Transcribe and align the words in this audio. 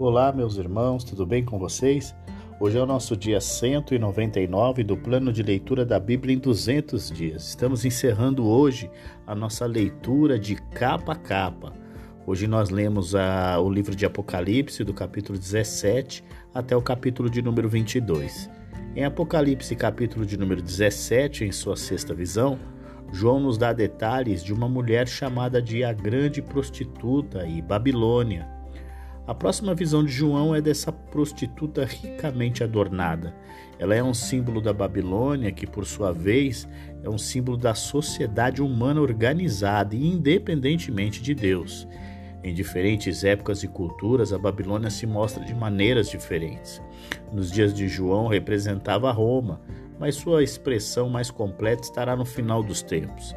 Olá, 0.00 0.32
meus 0.32 0.56
irmãos, 0.56 1.04
tudo 1.04 1.26
bem 1.26 1.44
com 1.44 1.58
vocês? 1.58 2.16
Hoje 2.58 2.78
é 2.78 2.82
o 2.82 2.86
nosso 2.86 3.14
dia 3.14 3.38
199 3.38 4.82
do 4.82 4.96
plano 4.96 5.30
de 5.30 5.42
leitura 5.42 5.84
da 5.84 6.00
Bíblia 6.00 6.34
em 6.34 6.38
200 6.38 7.10
dias. 7.10 7.48
Estamos 7.48 7.84
encerrando 7.84 8.48
hoje 8.48 8.90
a 9.26 9.34
nossa 9.34 9.66
leitura 9.66 10.38
de 10.38 10.54
capa 10.54 11.12
a 11.12 11.16
capa. 11.16 11.74
Hoje 12.26 12.46
nós 12.46 12.70
lemos 12.70 13.14
a, 13.14 13.60
o 13.60 13.68
livro 13.68 13.94
de 13.94 14.06
Apocalipse, 14.06 14.84
do 14.84 14.94
capítulo 14.94 15.38
17 15.38 16.24
até 16.54 16.74
o 16.74 16.80
capítulo 16.80 17.28
de 17.28 17.42
número 17.42 17.68
22. 17.68 18.48
Em 18.96 19.04
Apocalipse, 19.04 19.76
capítulo 19.76 20.24
de 20.24 20.38
número 20.38 20.62
17, 20.62 21.44
em 21.44 21.52
sua 21.52 21.76
sexta 21.76 22.14
visão, 22.14 22.58
João 23.12 23.38
nos 23.38 23.58
dá 23.58 23.70
detalhes 23.74 24.42
de 24.42 24.54
uma 24.54 24.66
mulher 24.66 25.06
chamada 25.06 25.60
de 25.60 25.84
a 25.84 25.92
grande 25.92 26.40
prostituta 26.40 27.46
e 27.46 27.60
Babilônia. 27.60 28.59
A 29.30 29.34
próxima 29.34 29.76
visão 29.76 30.04
de 30.04 30.10
João 30.10 30.56
é 30.56 30.60
dessa 30.60 30.90
prostituta 30.90 31.84
ricamente 31.84 32.64
adornada. 32.64 33.32
Ela 33.78 33.94
é 33.94 34.02
um 34.02 34.12
símbolo 34.12 34.60
da 34.60 34.72
Babilônia, 34.72 35.52
que 35.52 35.68
por 35.68 35.86
sua 35.86 36.12
vez 36.12 36.68
é 37.04 37.08
um 37.08 37.16
símbolo 37.16 37.56
da 37.56 37.72
sociedade 37.72 38.60
humana 38.60 39.00
organizada 39.00 39.94
e 39.94 40.04
independentemente 40.04 41.22
de 41.22 41.32
Deus. 41.32 41.86
Em 42.42 42.52
diferentes 42.52 43.22
épocas 43.22 43.62
e 43.62 43.68
culturas, 43.68 44.32
a 44.32 44.38
Babilônia 44.38 44.90
se 44.90 45.06
mostra 45.06 45.44
de 45.44 45.54
maneiras 45.54 46.10
diferentes. 46.10 46.82
Nos 47.32 47.52
dias 47.52 47.72
de 47.72 47.86
João 47.86 48.26
representava 48.26 49.12
Roma, 49.12 49.60
mas 49.96 50.16
sua 50.16 50.42
expressão 50.42 51.08
mais 51.08 51.30
completa 51.30 51.84
estará 51.84 52.16
no 52.16 52.24
final 52.24 52.64
dos 52.64 52.82
tempos, 52.82 53.32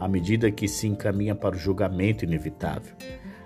à 0.00 0.08
medida 0.08 0.50
que 0.50 0.66
se 0.66 0.86
encaminha 0.86 1.34
para 1.34 1.54
o 1.54 1.58
julgamento 1.58 2.24
inevitável. 2.24 2.96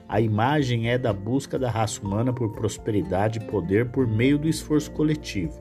A 0.08 0.22
imagem 0.22 0.88
é 0.88 0.96
da 0.96 1.12
busca 1.12 1.58
da 1.58 1.70
raça 1.70 2.00
humana 2.00 2.32
por 2.32 2.50
prosperidade 2.52 3.38
e 3.38 3.44
poder 3.44 3.90
por 3.90 4.06
meio 4.06 4.38
do 4.38 4.48
esforço 4.48 4.90
coletivo. 4.90 5.60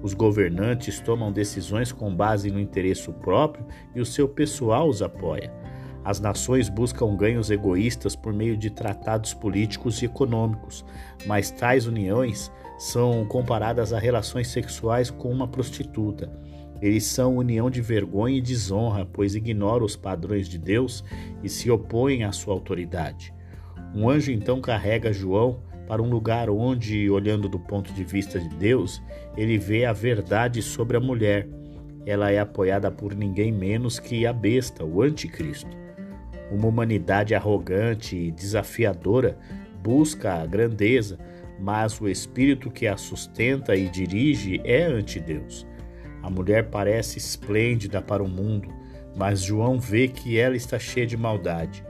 Os 0.00 0.14
governantes 0.14 1.00
tomam 1.00 1.32
decisões 1.32 1.90
com 1.90 2.14
base 2.14 2.48
no 2.48 2.60
interesse 2.60 3.10
próprio 3.14 3.66
e 3.96 4.00
o 4.00 4.06
seu 4.06 4.28
pessoal 4.28 4.88
os 4.88 5.02
apoia. 5.02 5.52
As 6.04 6.20
nações 6.20 6.68
buscam 6.68 7.16
ganhos 7.16 7.50
egoístas 7.50 8.14
por 8.14 8.32
meio 8.32 8.56
de 8.56 8.70
tratados 8.70 9.34
políticos 9.34 10.00
e 10.00 10.04
econômicos, 10.04 10.84
mas 11.26 11.50
tais 11.50 11.86
uniões 11.86 12.52
são 12.78 13.26
comparadas 13.26 13.92
a 13.92 13.98
relações 13.98 14.46
sexuais 14.46 15.10
com 15.10 15.28
uma 15.28 15.48
prostituta. 15.48 16.30
Eles 16.80 17.04
são 17.04 17.36
união 17.36 17.68
de 17.68 17.80
vergonha 17.80 18.38
e 18.38 18.40
desonra, 18.40 19.04
pois 19.04 19.34
ignoram 19.34 19.84
os 19.84 19.96
padrões 19.96 20.48
de 20.48 20.56
Deus 20.56 21.02
e 21.42 21.48
se 21.48 21.68
opõem 21.68 22.22
à 22.22 22.30
sua 22.30 22.54
autoridade. 22.54 23.36
Um 23.94 24.08
anjo 24.08 24.30
então 24.30 24.60
carrega 24.60 25.12
João 25.12 25.62
para 25.86 26.02
um 26.02 26.10
lugar 26.10 26.50
onde, 26.50 27.08
olhando 27.08 27.48
do 27.48 27.58
ponto 27.58 27.92
de 27.92 28.04
vista 28.04 28.38
de 28.38 28.48
Deus, 28.56 29.02
ele 29.36 29.56
vê 29.56 29.86
a 29.86 29.92
verdade 29.92 30.60
sobre 30.60 30.96
a 30.96 31.00
mulher. 31.00 31.48
Ela 32.04 32.30
é 32.30 32.38
apoiada 32.38 32.90
por 32.90 33.14
ninguém 33.14 33.50
menos 33.50 33.98
que 33.98 34.26
a 34.26 34.32
besta, 34.32 34.84
o 34.84 35.00
anticristo. 35.00 35.70
Uma 36.50 36.68
humanidade 36.68 37.34
arrogante 37.34 38.16
e 38.16 38.30
desafiadora 38.30 39.38
busca 39.82 40.34
a 40.34 40.46
grandeza, 40.46 41.18
mas 41.58 41.98
o 42.00 42.08
espírito 42.08 42.70
que 42.70 42.86
a 42.86 42.96
sustenta 42.96 43.74
e 43.74 43.88
dirige 43.88 44.60
é 44.64 44.84
ante 44.84 45.18
Deus. 45.18 45.66
A 46.22 46.28
mulher 46.28 46.68
parece 46.68 47.18
esplêndida 47.18 48.02
para 48.02 48.22
o 48.22 48.28
mundo, 48.28 48.68
mas 49.16 49.42
João 49.42 49.78
vê 49.78 50.08
que 50.08 50.38
ela 50.38 50.56
está 50.56 50.78
cheia 50.78 51.06
de 51.06 51.16
maldade. 51.16 51.84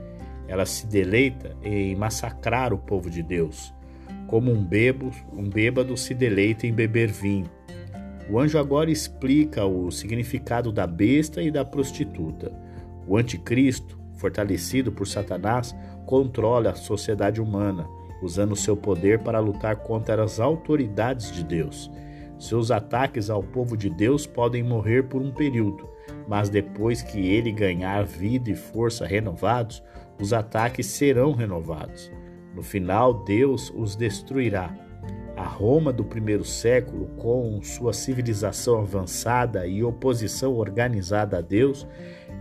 Ela 0.49 0.65
se 0.65 0.85
deleita 0.85 1.55
em 1.63 1.95
massacrar 1.95 2.73
o 2.73 2.77
povo 2.77 3.09
de 3.09 3.23
Deus, 3.23 3.73
como 4.27 4.51
um, 4.51 4.61
bebo, 4.61 5.11
um 5.31 5.49
bêbado 5.49 5.95
se 5.95 6.13
deleita 6.13 6.67
em 6.67 6.73
beber 6.73 7.09
vinho. 7.09 7.49
O 8.29 8.37
anjo 8.37 8.59
agora 8.59 8.91
explica 8.91 9.65
o 9.65 9.89
significado 9.89 10.71
da 10.71 10.85
besta 10.85 11.41
e 11.41 11.49
da 11.49 11.63
prostituta. 11.63 12.51
O 13.07 13.15
anticristo 13.15 13.99
fortalecido 14.19 14.91
por 14.91 15.07
Satanás, 15.07 15.73
controla 16.05 16.71
a 16.71 16.75
sociedade 16.75 17.41
humana, 17.41 17.87
usando 18.21 18.55
seu 18.55 18.75
poder 18.75 19.19
para 19.19 19.39
lutar 19.39 19.77
contra 19.77 20.21
as 20.21 20.39
autoridades 20.39 21.31
de 21.31 21.43
Deus. 21.43 21.89
Seus 22.37 22.69
ataques 22.69 23.29
ao 23.29 23.41
povo 23.41 23.75
de 23.75 23.89
Deus 23.89 24.27
podem 24.27 24.61
morrer 24.61 25.03
por 25.03 25.21
um 25.21 25.31
período, 25.31 25.89
mas 26.27 26.49
depois 26.49 27.01
que 27.01 27.19
ele 27.19 27.51
ganhar 27.51 28.05
vida 28.05 28.51
e 28.51 28.55
força 28.55 29.05
renovados, 29.05 29.81
os 30.19 30.33
ataques 30.33 30.85
serão 30.85 31.31
renovados. 31.31 32.11
No 32.53 32.61
final, 32.61 33.23
Deus 33.23 33.71
os 33.75 33.95
destruirá. 33.95 34.75
A 35.37 35.43
Roma 35.43 35.93
do 35.93 36.03
primeiro 36.03 36.43
século, 36.43 37.07
com 37.17 37.61
sua 37.61 37.93
civilização 37.93 38.79
avançada 38.81 39.65
e 39.65 39.83
oposição 39.83 40.55
organizada 40.55 41.37
a 41.37 41.41
Deus, 41.41 41.87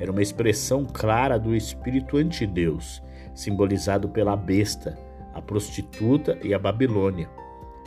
era 0.00 0.11
uma 0.11 0.22
expressão 0.22 0.84
clara 0.84 1.39
do 1.39 1.55
espírito 1.55 2.16
antideus, 2.16 3.00
simbolizado 3.34 4.09
pela 4.09 4.37
besta, 4.37 4.99
a 5.33 5.41
prostituta 5.41 6.37
e 6.43 6.53
a 6.53 6.59
Babilônia. 6.59 7.28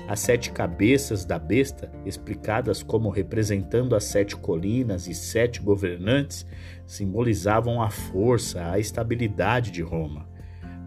As 0.07 0.19
sete 0.19 0.51
cabeças 0.51 1.23
da 1.23 1.39
besta, 1.39 1.91
explicadas 2.05 2.83
como 2.83 3.09
representando 3.09 3.95
as 3.95 4.03
sete 4.03 4.35
colinas 4.35 5.07
e 5.07 5.13
sete 5.13 5.61
governantes, 5.61 6.45
simbolizavam 6.85 7.81
a 7.81 7.89
força, 7.89 8.71
a 8.71 8.79
estabilidade 8.79 9.71
de 9.71 9.81
Roma. 9.81 10.27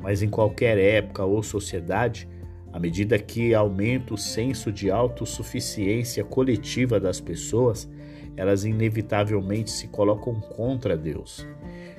Mas 0.02 0.22
em 0.22 0.28
qualquer 0.28 0.76
época 0.76 1.24
ou 1.24 1.42
sociedade, 1.42 2.28
à 2.72 2.78
medida 2.78 3.18
que 3.18 3.54
aumenta 3.54 4.12
o 4.12 4.18
senso 4.18 4.70
de 4.70 4.90
autossuficiência 4.90 6.24
coletiva 6.24 6.98
das 6.98 7.20
pessoas, 7.20 7.88
elas 8.36 8.64
inevitavelmente 8.64 9.70
se 9.70 9.86
colocam 9.88 10.34
contra 10.40 10.96
Deus. 10.96 11.46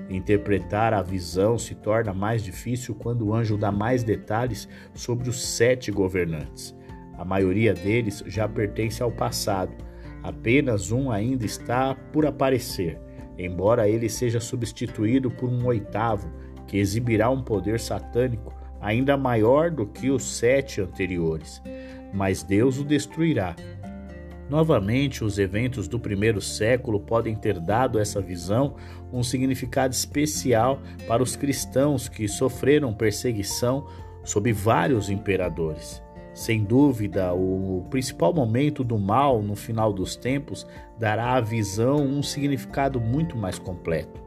Interpretar 0.09 0.93
a 0.93 1.01
visão 1.01 1.57
se 1.57 1.73
torna 1.75 2.13
mais 2.13 2.43
difícil 2.43 2.93
quando 2.93 3.27
o 3.27 3.33
anjo 3.33 3.57
dá 3.57 3.71
mais 3.71 4.03
detalhes 4.03 4.67
sobre 4.93 5.29
os 5.29 5.43
sete 5.43 5.91
governantes. 5.91 6.74
A 7.17 7.25
maioria 7.25 7.73
deles 7.73 8.23
já 8.27 8.47
pertence 8.47 9.01
ao 9.01 9.11
passado, 9.11 9.73
apenas 10.23 10.91
um 10.91 11.11
ainda 11.11 11.45
está 11.45 11.95
por 12.11 12.25
aparecer, 12.25 12.99
embora 13.37 13.87
ele 13.87 14.09
seja 14.09 14.39
substituído 14.39 15.29
por 15.31 15.49
um 15.49 15.65
oitavo 15.65 16.31
que 16.67 16.77
exibirá 16.77 17.29
um 17.29 17.43
poder 17.43 17.79
satânico 17.79 18.53
ainda 18.81 19.17
maior 19.17 19.71
do 19.71 19.85
que 19.85 20.09
os 20.11 20.23
sete 20.23 20.81
anteriores. 20.81 21.61
Mas 22.13 22.43
Deus 22.43 22.77
o 22.77 22.83
destruirá 22.83 23.55
Novamente, 24.49 25.23
os 25.23 25.39
eventos 25.39 25.87
do 25.87 25.99
primeiro 25.99 26.39
século 26.39 26.99
podem 26.99 27.35
ter 27.35 27.59
dado 27.59 27.99
essa 27.99 28.21
visão 28.21 28.75
um 29.11 29.23
significado 29.23 29.93
especial 29.93 30.79
para 31.07 31.23
os 31.23 31.35
cristãos 31.35 32.07
que 32.07 32.27
sofreram 32.27 32.93
perseguição 32.93 33.87
sob 34.23 34.51
vários 34.51 35.09
imperadores. 35.09 36.01
Sem 36.35 36.63
dúvida, 36.63 37.33
o 37.33 37.83
principal 37.89 38.31
momento 38.31 38.83
do 38.83 38.99
mal 38.99 39.41
no 39.41 39.55
final 39.55 39.91
dos 39.91 40.15
tempos 40.15 40.67
dará 40.99 41.33
à 41.33 41.41
visão 41.41 42.05
um 42.05 42.21
significado 42.21 43.01
muito 43.01 43.35
mais 43.35 43.57
completo. 43.57 44.23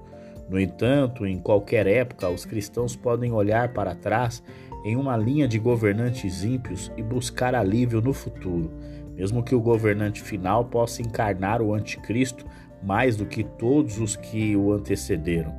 No 0.51 0.59
entanto, 0.59 1.25
em 1.25 1.39
qualquer 1.39 1.87
época, 1.87 2.29
os 2.29 2.45
cristãos 2.45 2.97
podem 2.97 3.31
olhar 3.31 3.73
para 3.73 3.95
trás 3.95 4.43
em 4.85 4.97
uma 4.97 5.17
linha 5.17 5.47
de 5.47 5.61
governantes 5.61 6.43
ímpios 6.43 6.91
e 6.97 7.03
buscar 7.03 7.55
alívio 7.55 8.01
no 8.01 8.13
futuro 8.13 8.73
mesmo 9.19 9.43
que 9.43 9.53
o 9.53 9.61
governante 9.61 10.23
final 10.23 10.65
possa 10.67 11.03
encarnar 11.03 11.61
o 11.61 11.75
anticristo 11.75 12.47
mais 12.81 13.17
do 13.17 13.27
que 13.27 13.43
todos 13.43 13.99
os 13.99 14.15
que 14.15 14.55
o 14.55 14.73
antecederam. 14.73 15.53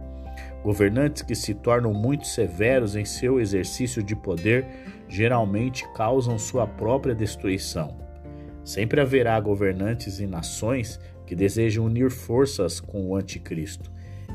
Governantes 0.64 1.22
que 1.22 1.36
se 1.36 1.54
tornam 1.54 1.94
muito 1.94 2.26
severos 2.26 2.96
em 2.96 3.04
seu 3.04 3.38
exercício 3.38 4.02
de 4.02 4.16
poder 4.16 4.66
geralmente 5.10 5.86
causam 5.94 6.40
sua 6.40 6.66
própria 6.66 7.14
destruição. 7.14 7.98
Sempre 8.64 9.02
haverá 9.02 9.38
governantes 9.40 10.20
e 10.20 10.26
nações 10.26 11.00
que 11.26 11.36
desejam 11.36 11.86
unir 11.86 12.10
forças 12.10 12.80
com 12.80 13.10
o 13.10 13.16
anticristo. 13.16 13.92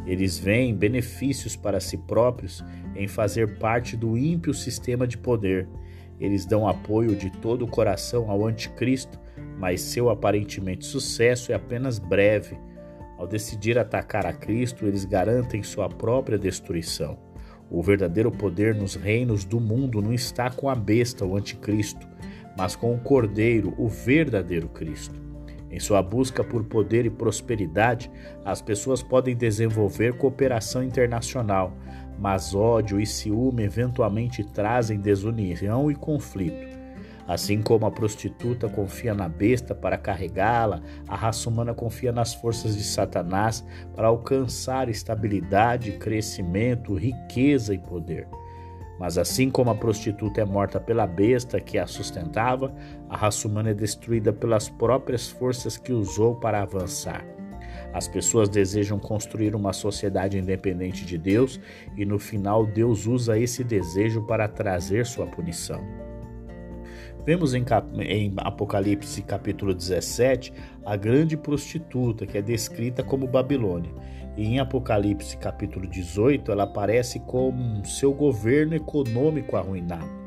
Eles 0.06 0.38
veem 0.38 0.74
benefícios 0.74 1.56
para 1.56 1.80
si 1.80 1.96
próprios 1.96 2.62
em 2.94 3.08
fazer 3.08 3.58
parte 3.58 3.96
do 3.96 4.18
ímpio 4.18 4.52
sistema 4.52 5.06
de 5.06 5.16
poder 5.16 5.66
eles 6.20 6.46
dão 6.46 6.68
apoio 6.68 7.14
de 7.16 7.30
todo 7.30 7.64
o 7.64 7.68
coração 7.68 8.30
ao 8.30 8.46
anticristo, 8.46 9.18
mas 9.58 9.80
seu 9.80 10.10
aparentemente 10.10 10.86
sucesso 10.86 11.52
é 11.52 11.54
apenas 11.54 11.98
breve. 11.98 12.56
Ao 13.18 13.26
decidir 13.26 13.78
atacar 13.78 14.26
a 14.26 14.32
Cristo, 14.32 14.86
eles 14.86 15.04
garantem 15.04 15.62
sua 15.62 15.88
própria 15.88 16.38
destruição. 16.38 17.18
O 17.70 17.82
verdadeiro 17.82 18.30
poder 18.30 18.74
nos 18.74 18.94
reinos 18.94 19.44
do 19.44 19.60
mundo 19.60 20.00
não 20.00 20.12
está 20.12 20.50
com 20.50 20.68
a 20.68 20.74
besta, 20.74 21.24
o 21.24 21.36
anticristo, 21.36 22.06
mas 22.56 22.76
com 22.76 22.94
o 22.94 22.98
Cordeiro, 22.98 23.74
o 23.78 23.88
verdadeiro 23.88 24.68
Cristo. 24.68 25.20
Em 25.70 25.80
sua 25.80 26.00
busca 26.02 26.44
por 26.44 26.62
poder 26.64 27.04
e 27.04 27.10
prosperidade, 27.10 28.10
as 28.44 28.62
pessoas 28.62 29.02
podem 29.02 29.34
desenvolver 29.34 30.16
cooperação 30.16 30.84
internacional, 30.84 31.72
mas 32.18 32.54
ódio 32.54 33.00
e 33.00 33.06
ciúme 33.06 33.64
eventualmente 33.64 34.44
trazem 34.44 35.00
desunião 35.00 35.90
e 35.90 35.94
conflito. 35.96 36.83
Assim 37.26 37.62
como 37.62 37.86
a 37.86 37.90
prostituta 37.90 38.68
confia 38.68 39.14
na 39.14 39.28
besta 39.28 39.74
para 39.74 39.96
carregá-la, 39.96 40.82
a 41.08 41.16
raça 41.16 41.48
humana 41.48 41.72
confia 41.72 42.12
nas 42.12 42.34
forças 42.34 42.76
de 42.76 42.84
Satanás 42.84 43.64
para 43.94 44.08
alcançar 44.08 44.90
estabilidade, 44.90 45.92
crescimento, 45.92 46.94
riqueza 46.94 47.72
e 47.72 47.78
poder. 47.78 48.28
Mas 48.98 49.18
assim 49.18 49.50
como 49.50 49.70
a 49.70 49.74
prostituta 49.74 50.40
é 50.40 50.44
morta 50.44 50.78
pela 50.78 51.06
besta 51.06 51.58
que 51.60 51.78
a 51.78 51.86
sustentava, 51.86 52.72
a 53.08 53.16
raça 53.16 53.48
humana 53.48 53.70
é 53.70 53.74
destruída 53.74 54.32
pelas 54.32 54.68
próprias 54.68 55.28
forças 55.28 55.76
que 55.76 55.92
usou 55.92 56.36
para 56.36 56.62
avançar. 56.62 57.24
As 57.92 58.06
pessoas 58.06 58.48
desejam 58.48 58.98
construir 58.98 59.54
uma 59.54 59.72
sociedade 59.72 60.38
independente 60.38 61.04
de 61.04 61.16
Deus 61.16 61.60
e 61.96 62.04
no 62.04 62.18
final 62.18 62.66
Deus 62.66 63.06
usa 63.06 63.38
esse 63.38 63.64
desejo 63.64 64.22
para 64.22 64.46
trazer 64.46 65.06
sua 65.06 65.26
punição. 65.26 66.13
Vemos 67.24 67.54
em, 67.54 67.64
em, 68.00 68.32
Apocalipse 68.36 69.22
capítulo 69.22 69.74
17 69.74 70.52
a 70.84 70.94
grande 70.94 71.36
prostituta 71.36 72.26
que 72.26 72.36
é 72.36 72.42
descrita 72.42 73.02
como 73.02 73.26
Babilônia. 73.26 73.90
E 74.36 74.44
em 74.44 74.58
Apocalipse 74.58 75.36
capítulo 75.38 75.86
18 75.86 76.52
ela 76.52 76.64
aparece 76.64 77.20
como 77.20 77.84
seu 77.86 78.12
governo 78.12 78.74
econômico 78.74 79.56
arruinado. 79.56 80.23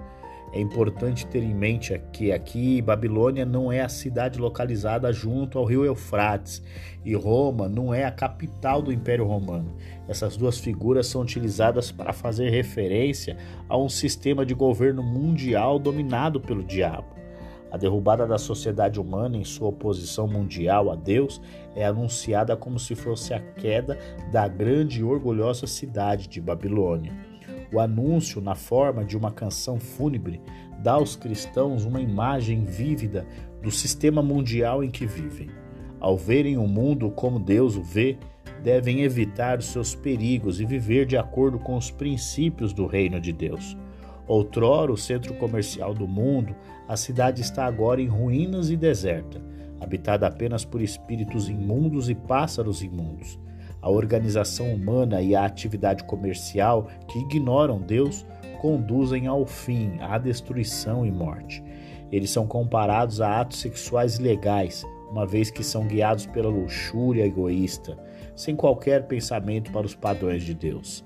É 0.54 0.62
importante 0.62 1.28
ter 1.28 1.44
em 1.44 1.54
mente 1.54 2.00
que 2.14 2.32
aqui 2.32 2.82
Babilônia 2.82 3.46
não 3.46 3.72
é 3.72 3.82
a 3.82 3.90
cidade 3.90 4.40
localizada 4.40 5.12
junto 5.12 5.60
ao 5.60 5.66
rio 5.66 5.84
Eufrates 5.84 6.64
e 7.04 7.14
Roma 7.14 7.68
não 7.68 7.94
é 7.94 8.06
a 8.06 8.12
capital 8.12 8.82
do 8.82 8.92
Império 8.92 9.26
Romano. 9.26 9.76
Essas 10.08 10.38
duas 10.38 10.58
figuras 10.58 11.08
são 11.08 11.22
utilizadas 11.22 11.92
para 11.92 12.14
fazer 12.14 12.50
referência 12.50 13.38
a 13.68 13.78
um 13.78 13.90
sistema 13.90 14.46
de 14.46 14.54
governo 14.54 15.04
mundial 15.04 15.78
dominado 15.78 16.40
pelo 16.40 16.64
diabo. 16.64 17.18
A 17.70 17.76
derrubada 17.76 18.26
da 18.26 18.38
sociedade 18.38 19.00
humana 19.00 19.36
em 19.36 19.44
sua 19.44 19.68
oposição 19.68 20.28
mundial 20.28 20.90
a 20.90 20.96
Deus 20.96 21.42
é 21.76 21.86
anunciada 21.86 22.56
como 22.56 22.80
se 22.80 22.96
fosse 22.96 23.34
a 23.34 23.40
queda 23.40 23.98
da 24.32 24.48
grande 24.48 25.02
e 25.02 25.04
orgulhosa 25.04 25.68
cidade 25.68 26.30
de 26.30 26.40
Babilônia. 26.40 27.14
O 27.72 27.80
anúncio, 27.80 28.42
na 28.42 28.56
forma 28.56 29.04
de 29.04 29.18
uma 29.18 29.32
canção 29.32 29.80
fúnebre, 29.80 30.42
dá 30.82 30.94
aos 30.94 31.16
cristãos 31.16 31.84
uma 31.84 32.00
imagem 32.00 32.64
vívida 32.64 33.26
do 33.62 33.70
sistema 33.70 34.22
mundial 34.22 34.84
em 34.84 34.90
que 34.90 35.06
vivem. 35.06 35.50
Ao 36.00 36.16
verem 36.16 36.58
o 36.58 36.68
mundo 36.68 37.12
como 37.12 37.40
Deus 37.40 37.76
o 37.76 37.84
vê, 37.84 38.18
devem 38.64 39.02
evitar 39.02 39.60
os 39.60 39.66
seus 39.66 39.94
perigos 39.94 40.62
e 40.62 40.66
viver 40.66 41.06
de 41.06 41.18
acordo 41.18 41.60
com 41.60 41.76
os 41.76 41.92
princípios 41.92 42.72
do 42.72 42.86
reino 42.86 43.20
de 43.20 43.34
Deus. 43.34 43.78
Outrora 44.28 44.92
o 44.92 44.98
centro 44.98 45.34
comercial 45.34 45.94
do 45.94 46.08
mundo, 46.08 46.56
a 46.88 46.96
cidade 46.96 47.42
está 47.42 47.66
agora 47.66 48.02
em 48.02 48.08
ruínas 48.08 48.70
e 48.70 48.78
deserta, 48.78 49.42
habitada 49.80 50.28
apenas 50.28 50.64
por 50.64 50.82
espíritos 50.82 51.50
imundos 51.50 52.10
e 52.10 52.16
pássaros 52.16 52.82
imundos 52.82 53.40
a 53.82 53.90
organização 53.90 54.74
humana 54.74 55.22
e 55.22 55.36
a 55.36 55.46
atividade 55.46 56.04
comercial 56.04 56.88
que 57.08 57.20
ignoram 57.20 57.80
Deus 57.80 58.26
conduzem 58.62 59.28
ao 59.28 59.46
fim, 59.46 59.98
à 60.00 60.18
destruição 60.18 61.06
e 61.06 61.12
morte. 61.12 61.64
Eles 62.12 62.30
são 62.30 62.48
comparados 62.48 63.22
a 63.22 63.42
atos 63.42 63.60
sexuais 63.60 64.18
ilegais, 64.18 64.86
uma 65.12 65.26
vez 65.26 65.50
que 65.52 65.64
são 65.64 65.86
guiados 65.86 66.26
pela 66.26 66.50
luxúria 66.50 67.26
egoísta, 67.26 67.98
sem 68.36 68.56
qualquer 68.56 69.08
pensamento 69.08 69.72
para 69.72 69.86
os 69.86 69.96
padrões 69.96 70.44
de 70.44 70.54
Deus. 70.54 71.06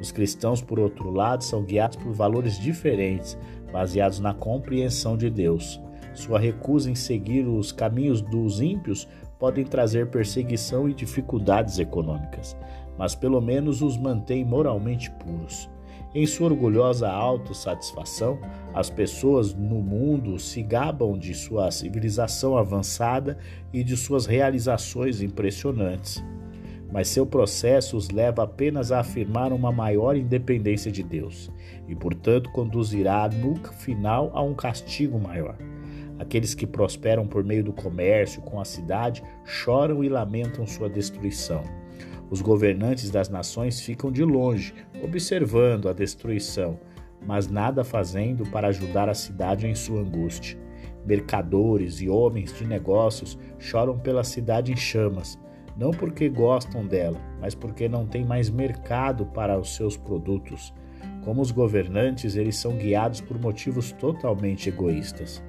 Os 0.00 0.10
cristãos, 0.10 0.62
por 0.62 0.78
outro 0.80 1.10
lado, 1.10 1.44
são 1.44 1.62
guiados 1.62 1.96
por 1.96 2.12
valores 2.12 2.58
diferentes, 2.58 3.36
baseados 3.70 4.18
na 4.18 4.32
compreensão 4.32 5.16
de 5.16 5.28
Deus. 5.28 5.80
Sua 6.14 6.38
recusa 6.38 6.90
em 6.90 6.94
seguir 6.94 7.46
os 7.46 7.70
caminhos 7.70 8.20
dos 8.20 8.60
ímpios 8.60 9.06
podem 9.40 9.64
trazer 9.64 10.08
perseguição 10.08 10.86
e 10.88 10.92
dificuldades 10.92 11.78
econômicas, 11.78 12.54
mas 12.98 13.14
pelo 13.14 13.40
menos 13.40 13.80
os 13.80 13.96
mantém 13.96 14.44
moralmente 14.44 15.10
puros. 15.12 15.68
Em 16.14 16.26
sua 16.26 16.48
orgulhosa 16.48 17.08
autossatisfação, 17.08 18.38
as 18.74 18.90
pessoas 18.90 19.54
no 19.54 19.76
mundo 19.76 20.38
se 20.38 20.62
gabam 20.62 21.16
de 21.16 21.32
sua 21.32 21.70
civilização 21.70 22.58
avançada 22.58 23.38
e 23.72 23.82
de 23.82 23.96
suas 23.96 24.26
realizações 24.26 25.22
impressionantes. 25.22 26.22
Mas 26.92 27.06
seu 27.08 27.24
processo 27.24 27.96
os 27.96 28.10
leva 28.10 28.42
apenas 28.42 28.90
a 28.90 28.98
afirmar 28.98 29.52
uma 29.52 29.70
maior 29.70 30.16
independência 30.16 30.90
de 30.90 31.04
Deus 31.04 31.50
e, 31.88 31.94
portanto, 31.94 32.50
conduzirá 32.50 33.28
no 33.28 33.54
final 33.74 34.32
a 34.34 34.42
um 34.42 34.52
castigo 34.52 35.18
maior. 35.18 35.56
Aqueles 36.20 36.54
que 36.54 36.66
prosperam 36.66 37.26
por 37.26 37.42
meio 37.42 37.64
do 37.64 37.72
comércio 37.72 38.42
com 38.42 38.60
a 38.60 38.64
cidade 38.64 39.22
choram 39.42 40.04
e 40.04 40.08
lamentam 40.10 40.66
sua 40.66 40.86
destruição. 40.86 41.64
Os 42.28 42.42
governantes 42.42 43.10
das 43.10 43.30
nações 43.30 43.80
ficam 43.80 44.12
de 44.12 44.22
longe, 44.22 44.74
observando 45.02 45.88
a 45.88 45.94
destruição, 45.94 46.78
mas 47.26 47.48
nada 47.48 47.82
fazendo 47.82 48.44
para 48.50 48.68
ajudar 48.68 49.08
a 49.08 49.14
cidade 49.14 49.66
em 49.66 49.74
sua 49.74 50.02
angústia. 50.02 50.58
Mercadores 51.06 52.02
e 52.02 52.10
homens 52.10 52.52
de 52.52 52.66
negócios 52.66 53.38
choram 53.58 53.98
pela 53.98 54.22
cidade 54.22 54.70
em 54.70 54.76
chamas, 54.76 55.38
não 55.74 55.90
porque 55.90 56.28
gostam 56.28 56.86
dela, 56.86 57.18
mas 57.40 57.54
porque 57.54 57.88
não 57.88 58.06
tem 58.06 58.26
mais 58.26 58.50
mercado 58.50 59.24
para 59.24 59.58
os 59.58 59.74
seus 59.74 59.96
produtos. 59.96 60.74
Como 61.24 61.40
os 61.40 61.50
governantes, 61.50 62.36
eles 62.36 62.56
são 62.56 62.76
guiados 62.76 63.22
por 63.22 63.40
motivos 63.40 63.90
totalmente 63.92 64.68
egoístas. 64.68 65.42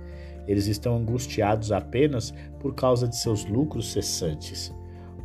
Eles 0.47 0.67
estão 0.67 0.97
angustiados 0.97 1.71
apenas 1.71 2.33
por 2.59 2.73
causa 2.75 3.07
de 3.07 3.15
seus 3.15 3.45
lucros 3.45 3.91
cessantes. 3.91 4.73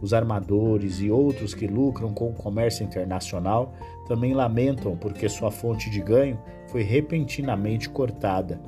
Os 0.00 0.12
armadores 0.12 1.00
e 1.00 1.10
outros 1.10 1.54
que 1.54 1.66
lucram 1.66 2.12
com 2.12 2.28
o 2.28 2.34
comércio 2.34 2.84
internacional 2.84 3.74
também 4.06 4.34
lamentam 4.34 4.96
porque 4.96 5.28
sua 5.28 5.50
fonte 5.50 5.90
de 5.90 6.00
ganho 6.00 6.38
foi 6.68 6.82
repentinamente 6.82 7.88
cortada. 7.88 8.60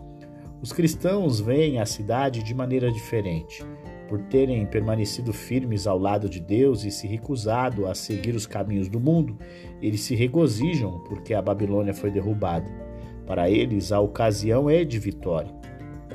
Os 0.60 0.72
cristãos 0.72 1.38
veem 1.38 1.78
a 1.78 1.86
cidade 1.86 2.42
de 2.42 2.54
maneira 2.54 2.90
diferente. 2.90 3.64
Por 4.08 4.22
terem 4.22 4.64
permanecido 4.64 5.32
firmes 5.32 5.86
ao 5.86 5.98
lado 5.98 6.28
de 6.28 6.40
Deus 6.40 6.82
e 6.82 6.90
se 6.90 7.06
recusado 7.06 7.86
a 7.86 7.94
seguir 7.94 8.34
os 8.34 8.46
caminhos 8.46 8.88
do 8.88 8.98
mundo, 8.98 9.36
eles 9.82 10.00
se 10.00 10.16
regozijam 10.16 11.04
porque 11.04 11.34
a 11.34 11.42
Babilônia 11.42 11.92
foi 11.92 12.10
derrubada. 12.10 12.68
Para 13.26 13.50
eles, 13.50 13.93
a 13.93 14.00
ocasião 14.00 14.70
é 14.70 14.82
de 14.82 14.98
vitória. 14.98 15.55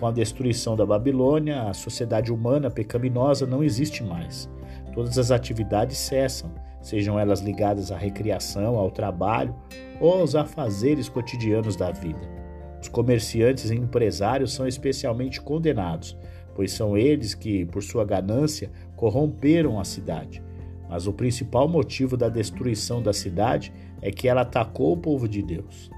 Com 0.03 0.07
a 0.07 0.11
destruição 0.11 0.75
da 0.75 0.85
Babilônia, 0.85 1.61
a 1.61 1.73
sociedade 1.73 2.29
humana 2.29 2.69
pecaminosa 2.69 3.47
não 3.47 3.63
existe 3.63 4.03
mais. 4.03 4.49
Todas 4.93 5.17
as 5.17 5.31
atividades 5.31 5.97
cessam, 5.97 6.51
sejam 6.81 7.17
elas 7.17 7.39
ligadas 7.39 7.89
à 7.89 7.97
recreação, 7.97 8.75
ao 8.75 8.91
trabalho 8.91 9.55
ou 10.01 10.19
aos 10.19 10.35
afazeres 10.35 11.07
cotidianos 11.07 11.77
da 11.77 11.89
vida. 11.89 12.19
Os 12.81 12.89
comerciantes 12.89 13.71
e 13.71 13.75
empresários 13.75 14.51
são 14.51 14.67
especialmente 14.67 15.39
condenados, 15.39 16.17
pois 16.53 16.73
são 16.73 16.97
eles 16.97 17.33
que, 17.33 17.65
por 17.67 17.81
sua 17.81 18.03
ganância, 18.03 18.69
corromperam 18.97 19.79
a 19.79 19.85
cidade. 19.85 20.43
Mas 20.89 21.07
o 21.07 21.13
principal 21.13 21.65
motivo 21.65 22.17
da 22.17 22.27
destruição 22.27 23.01
da 23.01 23.13
cidade 23.13 23.71
é 24.01 24.11
que 24.11 24.27
ela 24.27 24.41
atacou 24.41 24.91
o 24.91 24.97
povo 24.97 25.29
de 25.29 25.41
Deus. 25.41 25.89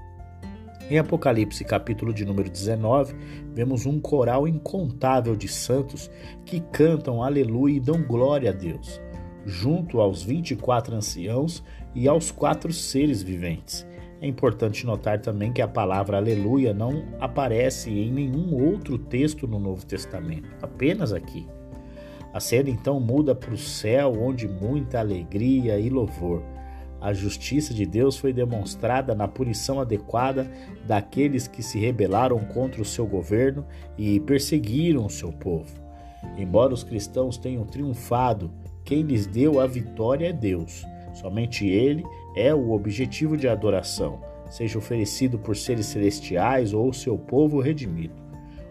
Em 0.88 0.98
Apocalipse, 1.00 1.64
capítulo 1.64 2.14
de 2.14 2.24
número 2.24 2.48
19, 2.48 3.12
vemos 3.52 3.86
um 3.86 3.98
coral 3.98 4.46
incontável 4.46 5.34
de 5.34 5.48
santos 5.48 6.08
que 6.44 6.60
cantam 6.60 7.24
aleluia 7.24 7.78
e 7.78 7.80
dão 7.80 8.00
glória 8.04 8.50
a 8.50 8.52
Deus, 8.52 9.00
junto 9.44 10.00
aos 10.00 10.22
24 10.22 10.94
anciãos 10.94 11.60
e 11.92 12.06
aos 12.06 12.30
quatro 12.30 12.72
seres 12.72 13.20
viventes. 13.20 13.84
É 14.20 14.28
importante 14.28 14.86
notar 14.86 15.20
também 15.20 15.52
que 15.52 15.60
a 15.60 15.66
palavra 15.66 16.18
aleluia 16.18 16.72
não 16.72 17.02
aparece 17.18 17.90
em 17.90 18.12
nenhum 18.12 18.54
outro 18.54 18.96
texto 18.96 19.48
no 19.48 19.58
Novo 19.58 19.84
Testamento, 19.84 20.48
apenas 20.62 21.12
aqui. 21.12 21.48
A 22.32 22.38
cena 22.38 22.70
então 22.70 23.00
muda 23.00 23.34
para 23.34 23.52
o 23.52 23.58
céu, 23.58 24.12
onde 24.16 24.46
muita 24.46 25.00
alegria 25.00 25.80
e 25.80 25.90
louvor 25.90 26.44
a 27.06 27.12
justiça 27.12 27.72
de 27.72 27.86
Deus 27.86 28.16
foi 28.16 28.32
demonstrada 28.32 29.14
na 29.14 29.28
punição 29.28 29.80
adequada 29.80 30.44
daqueles 30.84 31.46
que 31.46 31.62
se 31.62 31.78
rebelaram 31.78 32.40
contra 32.40 32.82
o 32.82 32.84
seu 32.84 33.06
governo 33.06 33.64
e 33.96 34.18
perseguiram 34.18 35.06
o 35.06 35.10
seu 35.10 35.30
povo. 35.30 35.72
Embora 36.36 36.74
os 36.74 36.82
cristãos 36.82 37.38
tenham 37.38 37.64
triunfado, 37.64 38.50
quem 38.84 39.02
lhes 39.02 39.24
deu 39.24 39.60
a 39.60 39.68
vitória 39.68 40.30
é 40.30 40.32
Deus. 40.32 40.84
Somente 41.14 41.64
Ele 41.64 42.02
é 42.34 42.52
o 42.52 42.72
objetivo 42.72 43.36
de 43.36 43.46
adoração, 43.46 44.20
seja 44.50 44.76
oferecido 44.76 45.38
por 45.38 45.56
seres 45.56 45.86
celestiais 45.86 46.72
ou 46.72 46.92
seu 46.92 47.16
povo 47.16 47.60
redimido. 47.60 48.16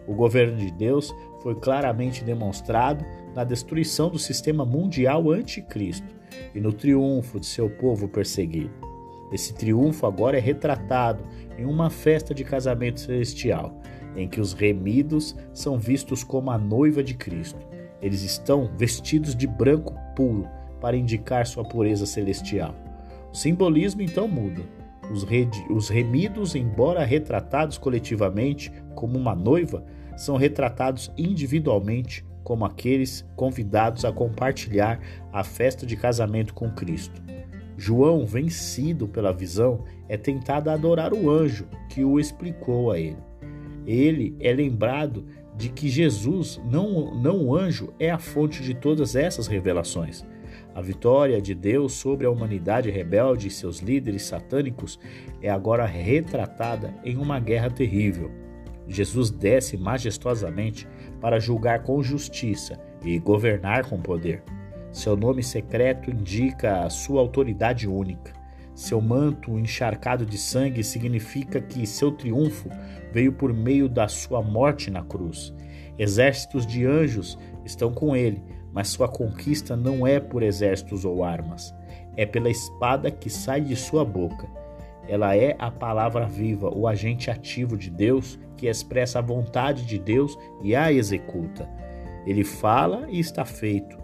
O 0.06 0.12
governo 0.12 0.58
de 0.58 0.70
Deus 0.70 1.10
foi 1.42 1.54
claramente 1.54 2.22
demonstrado 2.22 3.02
na 3.34 3.44
destruição 3.44 4.10
do 4.10 4.18
sistema 4.18 4.62
mundial 4.62 5.30
anticristo 5.30 6.14
e 6.54 6.60
no 6.60 6.72
triunfo 6.72 7.38
de 7.40 7.46
seu 7.46 7.68
povo 7.68 8.08
perseguido. 8.08 8.70
Esse 9.32 9.54
triunfo 9.54 10.06
agora 10.06 10.36
é 10.36 10.40
retratado 10.40 11.24
em 11.58 11.64
uma 11.64 11.90
festa 11.90 12.34
de 12.34 12.44
casamento 12.44 13.00
celestial. 13.00 13.80
em 14.16 14.26
que 14.26 14.40
os 14.40 14.54
remidos 14.54 15.36
são 15.52 15.78
vistos 15.78 16.24
como 16.24 16.50
a 16.50 16.56
noiva 16.56 17.02
de 17.02 17.12
Cristo. 17.12 17.60
Eles 18.00 18.22
estão 18.22 18.70
vestidos 18.76 19.36
de 19.36 19.46
branco 19.46 19.94
puro 20.14 20.48
para 20.80 20.96
indicar 20.96 21.46
sua 21.46 21.64
pureza 21.64 22.06
celestial. 22.06 22.74
O 23.30 23.36
simbolismo 23.36 24.00
então 24.00 24.26
muda. 24.26 24.62
Os, 25.12 25.26
os 25.68 25.88
remidos, 25.90 26.54
embora 26.54 27.04
retratados 27.04 27.76
coletivamente 27.76 28.72
como 28.94 29.18
uma 29.18 29.34
noiva, 29.34 29.84
são 30.16 30.36
retratados 30.36 31.12
individualmente 31.16 32.24
como 32.46 32.64
aqueles 32.64 33.26
convidados 33.34 34.04
a 34.04 34.12
compartilhar 34.12 35.00
a 35.32 35.42
festa 35.42 35.84
de 35.84 35.96
casamento 35.96 36.54
com 36.54 36.70
Cristo. 36.70 37.20
João, 37.76 38.24
vencido 38.24 39.08
pela 39.08 39.32
visão, 39.32 39.82
é 40.08 40.16
tentado 40.16 40.70
a 40.70 40.74
adorar 40.74 41.12
o 41.12 41.28
anjo 41.28 41.66
que 41.90 42.04
o 42.04 42.20
explicou 42.20 42.92
a 42.92 43.00
ele. 43.00 43.18
Ele 43.84 44.36
é 44.38 44.52
lembrado 44.52 45.26
de 45.56 45.70
que 45.70 45.88
Jesus, 45.88 46.60
não, 46.70 47.20
não 47.20 47.46
o 47.46 47.56
anjo, 47.56 47.92
é 47.98 48.12
a 48.12 48.18
fonte 48.18 48.62
de 48.62 48.74
todas 48.74 49.16
essas 49.16 49.48
revelações. 49.48 50.24
A 50.72 50.80
vitória 50.80 51.42
de 51.42 51.52
Deus 51.52 51.94
sobre 51.94 52.26
a 52.26 52.30
humanidade 52.30 52.90
rebelde 52.90 53.48
e 53.48 53.50
seus 53.50 53.80
líderes 53.80 54.22
satânicos 54.22 55.00
é 55.42 55.50
agora 55.50 55.84
retratada 55.84 56.94
em 57.02 57.16
uma 57.16 57.40
guerra 57.40 57.70
terrível. 57.70 58.30
Jesus 58.88 59.30
desce 59.30 59.76
majestosamente 59.76 60.86
para 61.20 61.40
julgar 61.40 61.82
com 61.82 62.02
justiça 62.02 62.78
e 63.02 63.18
governar 63.18 63.88
com 63.88 64.00
poder. 64.00 64.42
Seu 64.92 65.16
nome 65.16 65.42
secreto 65.42 66.10
indica 66.10 66.80
a 66.84 66.90
sua 66.90 67.20
autoridade 67.20 67.88
única. 67.88 68.32
Seu 68.74 69.00
manto 69.00 69.58
encharcado 69.58 70.24
de 70.24 70.38
sangue 70.38 70.84
significa 70.84 71.60
que 71.60 71.86
seu 71.86 72.12
triunfo 72.12 72.68
veio 73.12 73.32
por 73.32 73.52
meio 73.52 73.88
da 73.88 74.06
sua 74.06 74.42
morte 74.42 74.90
na 74.90 75.02
cruz. 75.02 75.54
Exércitos 75.98 76.66
de 76.66 76.84
anjos 76.84 77.38
estão 77.64 77.92
com 77.92 78.14
ele, 78.14 78.42
mas 78.72 78.88
sua 78.88 79.08
conquista 79.08 79.74
não 79.74 80.06
é 80.06 80.20
por 80.20 80.42
exércitos 80.42 81.06
ou 81.06 81.24
armas, 81.24 81.74
é 82.16 82.26
pela 82.26 82.50
espada 82.50 83.10
que 83.10 83.30
sai 83.30 83.62
de 83.62 83.74
sua 83.74 84.04
boca. 84.04 84.46
Ela 85.08 85.34
é 85.36 85.56
a 85.58 85.70
palavra 85.70 86.26
viva, 86.26 86.68
o 86.68 86.86
agente 86.86 87.30
ativo 87.30 87.76
de 87.76 87.88
Deus 87.90 88.38
que 88.56 88.66
expressa 88.66 89.18
a 89.18 89.22
vontade 89.22 89.84
de 89.84 89.98
Deus 89.98 90.36
e 90.62 90.74
a 90.74 90.92
executa. 90.92 91.68
Ele 92.26 92.44
fala 92.44 93.06
e 93.08 93.20
está 93.20 93.44
feito. 93.44 93.96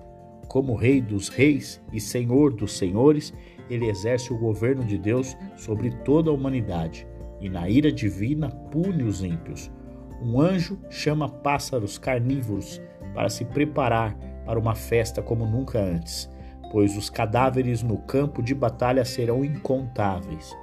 Como 0.48 0.74
Rei 0.74 1.00
dos 1.00 1.28
Reis 1.28 1.82
e 1.92 2.00
Senhor 2.00 2.52
dos 2.52 2.76
Senhores, 2.76 3.32
ele 3.70 3.88
exerce 3.88 4.32
o 4.32 4.38
governo 4.38 4.84
de 4.84 4.98
Deus 4.98 5.36
sobre 5.56 5.90
toda 5.90 6.30
a 6.30 6.34
humanidade 6.34 7.06
e, 7.40 7.48
na 7.48 7.68
ira 7.68 7.90
divina, 7.90 8.48
pune 8.48 9.02
os 9.02 9.22
ímpios. 9.22 9.70
Um 10.22 10.40
anjo 10.40 10.78
chama 10.88 11.28
pássaros 11.28 11.98
carnívoros 11.98 12.80
para 13.14 13.28
se 13.28 13.44
preparar 13.44 14.16
para 14.44 14.58
uma 14.58 14.74
festa 14.74 15.22
como 15.22 15.46
nunca 15.46 15.80
antes, 15.80 16.30
pois 16.70 16.96
os 16.96 17.10
cadáveres 17.10 17.82
no 17.82 17.98
campo 17.98 18.42
de 18.42 18.54
batalha 18.54 19.04
serão 19.04 19.44
incontáveis. 19.44 20.56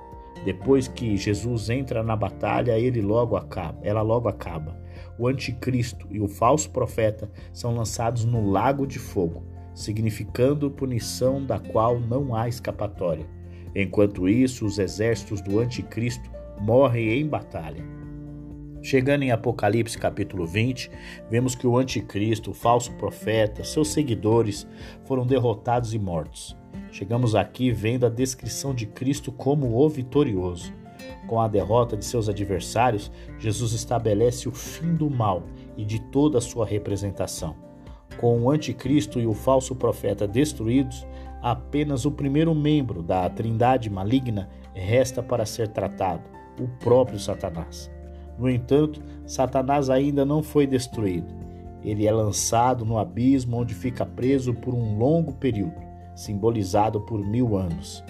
Depois 0.45 0.87
que 0.87 1.17
Jesus 1.17 1.69
entra 1.69 2.01
na 2.01 2.15
batalha, 2.15 2.77
ele 2.79 3.01
logo 3.01 3.35
acaba, 3.35 3.79
ela 3.83 4.01
logo 4.01 4.27
acaba. 4.27 4.77
O 5.17 5.27
anticristo 5.27 6.07
e 6.09 6.19
o 6.21 6.27
falso 6.27 6.69
profeta 6.71 7.29
são 7.51 7.75
lançados 7.75 8.23
no 8.23 8.49
lago 8.49 8.87
de 8.87 8.99
fogo, 8.99 9.43
significando 9.73 10.71
punição 10.71 11.45
da 11.45 11.59
qual 11.59 11.99
não 11.99 12.33
há 12.33 12.47
escapatória. 12.47 13.25
Enquanto 13.75 14.27
isso, 14.27 14.65
os 14.65 14.79
exércitos 14.79 15.41
do 15.41 15.59
anticristo 15.59 16.29
morrem 16.59 17.19
em 17.19 17.27
batalha. 17.27 17.83
Chegando 18.81 19.23
em 19.23 19.31
Apocalipse 19.31 19.97
capítulo 19.97 20.47
20, 20.47 20.89
vemos 21.29 21.53
que 21.53 21.67
o 21.67 21.77
anticristo, 21.77 22.51
o 22.51 22.53
falso 22.53 22.93
profeta, 22.93 23.63
seus 23.63 23.89
seguidores 23.89 24.65
foram 25.03 25.27
derrotados 25.27 25.93
e 25.93 25.99
mortos. 25.99 26.58
Chegamos 26.91 27.35
aqui 27.35 27.71
vendo 27.71 28.05
a 28.05 28.09
descrição 28.09 28.73
de 28.73 28.85
Cristo 28.85 29.31
como 29.31 29.75
o 29.77 29.89
vitorioso. 29.89 30.73
Com 31.27 31.39
a 31.39 31.47
derrota 31.47 31.95
de 31.95 32.03
seus 32.03 32.27
adversários, 32.27 33.11
Jesus 33.37 33.73
estabelece 33.73 34.49
o 34.49 34.51
fim 34.51 34.95
do 34.95 35.09
mal 35.09 35.43
e 35.77 35.85
de 35.85 35.99
toda 35.99 36.39
a 36.39 36.41
sua 36.41 36.65
representação. 36.65 37.55
Com 38.17 38.41
o 38.41 38.49
anticristo 38.49 39.19
e 39.19 39.27
o 39.27 39.33
falso 39.33 39.75
profeta 39.75 40.27
destruídos, 40.27 41.05
apenas 41.41 42.05
o 42.05 42.11
primeiro 42.11 42.53
membro 42.53 43.01
da 43.01 43.29
trindade 43.29 43.89
maligna 43.89 44.49
resta 44.73 45.21
para 45.21 45.45
ser 45.45 45.69
tratado, 45.69 46.23
o 46.59 46.67
próprio 46.79 47.19
Satanás. 47.19 47.89
No 48.37 48.49
entanto, 48.49 49.01
Satanás 49.25 49.89
ainda 49.89 50.25
não 50.25 50.41
foi 50.41 50.65
destruído. 50.65 51.33
Ele 51.83 52.07
é 52.07 52.11
lançado 52.11 52.83
no 52.83 52.97
abismo 52.97 53.57
onde 53.57 53.73
fica 53.73 54.05
preso 54.05 54.53
por 54.53 54.73
um 54.73 54.97
longo 54.97 55.33
período, 55.33 55.88
simbolizado 56.19 56.99
por 56.99 57.25
mil 57.25 57.55
anos, 57.55 58.03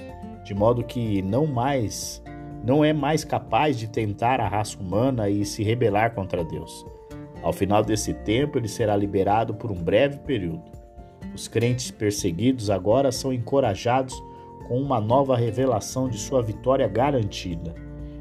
de 0.44 0.56
modo 0.56 0.84
que 0.84 1.22
não 1.22 1.46
mais 1.46 2.24
não 2.64 2.84
é 2.84 2.92
mais 2.92 3.24
capaz 3.24 3.78
de 3.78 3.88
tentar 3.88 4.42
a 4.42 4.48
raça 4.48 4.78
humana 4.78 5.30
e 5.30 5.46
se 5.46 5.64
rebelar 5.64 6.14
contra 6.14 6.44
Deus. 6.44 6.86
Ao 7.42 7.54
final 7.54 7.84
desse 7.84 8.14
tempo, 8.14 8.58
ele 8.58 8.68
será 8.68 8.98
liberado 8.98 9.54
por 9.54 9.72
um 9.72 9.82
breve 9.82 10.18
período. 10.20 10.70
Os 11.34 11.48
crentes 11.48 11.90
perseguidos 11.90 12.70
agora 12.70 13.14
são 13.14 13.32
encorajados 13.32 14.22
com 14.68 14.78
uma 14.78 15.00
nova 15.00 15.38
revelação 15.38 16.10
de 16.10 16.18
sua 16.18 16.42
vitória 16.42 16.88
garantida. 16.88 17.74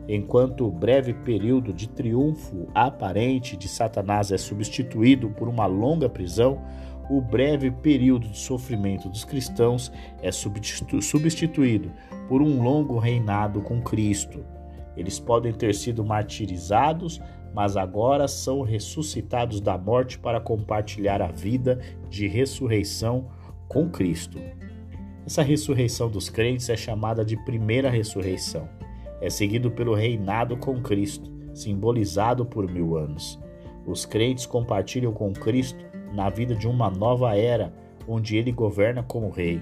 Enquanto 0.09 0.67
o 0.67 0.71
breve 0.71 1.13
período 1.13 1.73
de 1.73 1.89
triunfo 1.89 2.69
aparente 2.75 3.57
de 3.57 3.67
Satanás 3.67 4.31
é 4.31 4.39
substituído 4.39 5.31
por 5.31 5.49
uma 5.49 5.67
longa 5.67 6.09
prisão, 6.09 6.63
o 7.09 7.21
breve 7.21 7.71
período 7.71 8.29
de 8.29 8.39
sofrimento 8.39 9.09
dos 9.09 9.25
cristãos 9.25 9.91
é 10.23 10.31
substituído 10.31 11.91
por 12.29 12.43
um 12.43 12.63
longo 12.63 12.99
reinado 12.99 13.61
com 13.63 13.81
Cristo. 13.81 14.45
Eles 14.97 15.19
podem 15.19 15.53
ter 15.53 15.75
sido 15.75 16.05
martirizados, 16.05 17.21
mas 17.55 17.77
agora 17.77 18.29
são 18.29 18.63
ressuscitados 18.63 19.61
da 19.61 19.79
morte 19.79 20.19
para 20.19 20.41
compartilhar 20.41 21.23
a 21.23 21.29
vida 21.29 21.81
de 22.11 22.27
ressurreição 22.27 23.29
com 23.69 23.89
Cristo. 23.89 24.39
Essa 25.25 25.43
ressurreição 25.43 26.11
dos 26.11 26.29
crentes 26.29 26.69
é 26.69 26.77
chamada 26.77 27.25
de 27.25 27.37
primeira 27.45 27.91
ressurreição 27.91 28.69
é 29.21 29.29
seguido 29.29 29.71
pelo 29.71 29.95
reinado 29.95 30.57
com 30.57 30.81
Cristo, 30.81 31.31
simbolizado 31.53 32.45
por 32.45 32.71
mil 32.71 32.97
anos. 32.97 33.39
Os 33.87 34.05
crentes 34.05 34.47
compartilham 34.47 35.13
com 35.13 35.33
Cristo 35.33 35.85
na 36.13 36.29
vida 36.29 36.55
de 36.55 36.67
uma 36.67 36.91
nova 36.91 37.37
era, 37.37 37.73
onde 38.07 38.37
ele 38.37 38.53
governa 38.53 39.03
como 39.03 39.31
rei, 39.31 39.61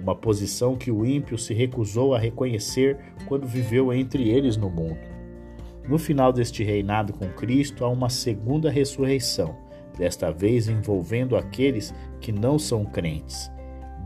uma 0.00 0.14
posição 0.14 0.76
que 0.76 0.90
o 0.90 1.06
ímpio 1.06 1.38
se 1.38 1.54
recusou 1.54 2.14
a 2.14 2.18
reconhecer 2.18 2.98
quando 3.26 3.46
viveu 3.46 3.92
entre 3.92 4.28
eles 4.28 4.56
no 4.56 4.68
mundo. 4.68 4.98
No 5.88 5.98
final 5.98 6.32
deste 6.32 6.62
reinado 6.62 7.12
com 7.12 7.28
Cristo 7.28 7.84
há 7.84 7.88
uma 7.88 8.08
segunda 8.08 8.70
ressurreição, 8.70 9.56
desta 9.96 10.30
vez 10.30 10.68
envolvendo 10.68 11.36
aqueles 11.36 11.94
que 12.20 12.32
não 12.32 12.58
são 12.58 12.84
crentes. 12.84 13.50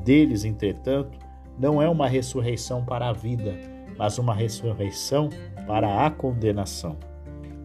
Deles, 0.05 0.45
entretanto, 0.45 1.19
não 1.59 1.81
é 1.81 1.89
uma 1.89 2.09
ressurreição 2.09 2.85
para 2.85 3.09
a 3.09 3.13
vida, 3.13 3.55
mas 3.99 4.19
uma 4.19 4.35
ressurreição 4.35 5.31
para 5.67 6.07
a 6.07 6.11
condenação. 6.11 6.97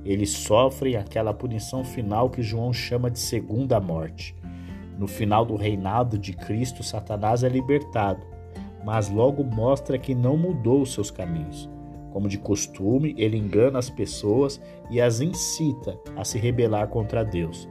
Eles 0.04 0.32
sofrem 0.32 0.96
aquela 0.96 1.34
punição 1.34 1.84
final 1.84 2.30
que 2.30 2.42
João 2.42 2.74
chama 2.74 3.12
de 3.12 3.20
segunda 3.20 3.80
morte. 3.80 4.36
No 4.98 5.08
final 5.08 5.46
do 5.46 5.56
reinado 5.56 6.18
de 6.18 6.34
Cristo, 6.34 6.84
Satanás 6.84 7.44
é 7.44 7.50
libertado, 7.50 8.26
mas 8.84 9.10
logo 9.10 9.44
mostra 9.44 9.98
que 9.98 10.16
não 10.16 10.38
mudou 10.38 10.82
os 10.82 10.94
seus 10.94 11.12
caminhos. 11.12 11.70
Como 12.12 12.28
de 12.28 12.38
costume, 12.38 13.16
ele 13.18 13.38
engana 13.38 13.80
as 13.80 13.90
pessoas 13.90 14.62
e 14.90 15.00
as 15.00 15.22
incita 15.22 15.98
a 16.16 16.24
se 16.24 16.38
rebelar 16.38 16.88
contra 16.88 17.24
Deus. 17.24 17.70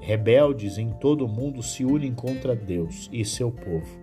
Rebeldes 0.00 0.78
em 0.78 0.90
todo 0.90 1.24
o 1.24 1.28
mundo 1.28 1.62
se 1.62 1.84
unem 1.84 2.12
contra 2.12 2.54
Deus 2.54 3.08
e 3.12 3.24
seu 3.24 3.50
povo. 3.50 4.00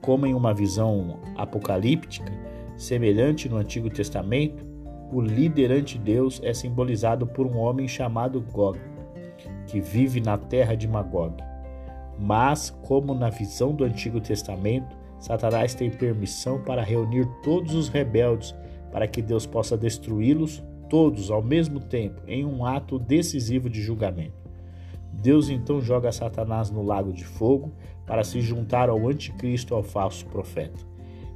Como 0.00 0.26
em 0.26 0.34
uma 0.34 0.54
visão 0.54 1.20
apocalíptica, 1.36 2.32
Semelhante 2.80 3.46
no 3.46 3.58
Antigo 3.58 3.90
Testamento, 3.90 4.64
o 5.12 5.20
líder 5.20 5.72
ante 5.72 5.98
Deus 5.98 6.40
é 6.44 6.54
simbolizado 6.54 7.26
por 7.26 7.46
um 7.46 7.58
homem 7.58 7.88
chamado 7.88 8.40
Gog, 8.40 8.78
que 9.66 9.80
vive 9.80 10.20
na 10.20 10.38
terra 10.38 10.74
de 10.74 10.86
Magog. 10.86 11.42
Mas, 12.18 12.70
como 12.82 13.14
na 13.14 13.30
visão 13.30 13.74
do 13.74 13.84
Antigo 13.84 14.20
Testamento, 14.20 14.96
Satanás 15.18 15.74
tem 15.74 15.90
permissão 15.90 16.62
para 16.62 16.82
reunir 16.82 17.26
todos 17.42 17.74
os 17.74 17.88
rebeldes 17.88 18.54
para 18.92 19.06
que 19.06 19.22
Deus 19.22 19.46
possa 19.46 19.76
destruí-los 19.76 20.62
todos 20.88 21.30
ao 21.30 21.42
mesmo 21.42 21.80
tempo 21.80 22.20
em 22.26 22.44
um 22.44 22.64
ato 22.64 22.98
decisivo 22.98 23.70
de 23.70 23.80
julgamento. 23.80 24.40
Deus 25.12 25.48
então 25.48 25.80
joga 25.80 26.10
Satanás 26.10 26.70
no 26.70 26.82
lago 26.82 27.12
de 27.12 27.24
fogo 27.24 27.72
para 28.06 28.24
se 28.24 28.40
juntar 28.40 28.88
ao 28.88 29.06
anticristo 29.06 29.74
ao 29.74 29.82
falso 29.82 30.26
profeta. 30.26 30.84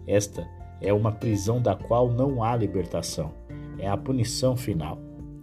Esta 0.07 0.47
é 0.81 0.93
uma 0.93 1.13
prisão 1.13 1.61
da 1.61 1.75
qual 1.75 2.11
não 2.11 2.43
há 2.43 2.57
libertação. 2.57 3.33
É 3.79 3.89
a 3.89 3.97
punição 3.97 4.57
final. 4.57 4.99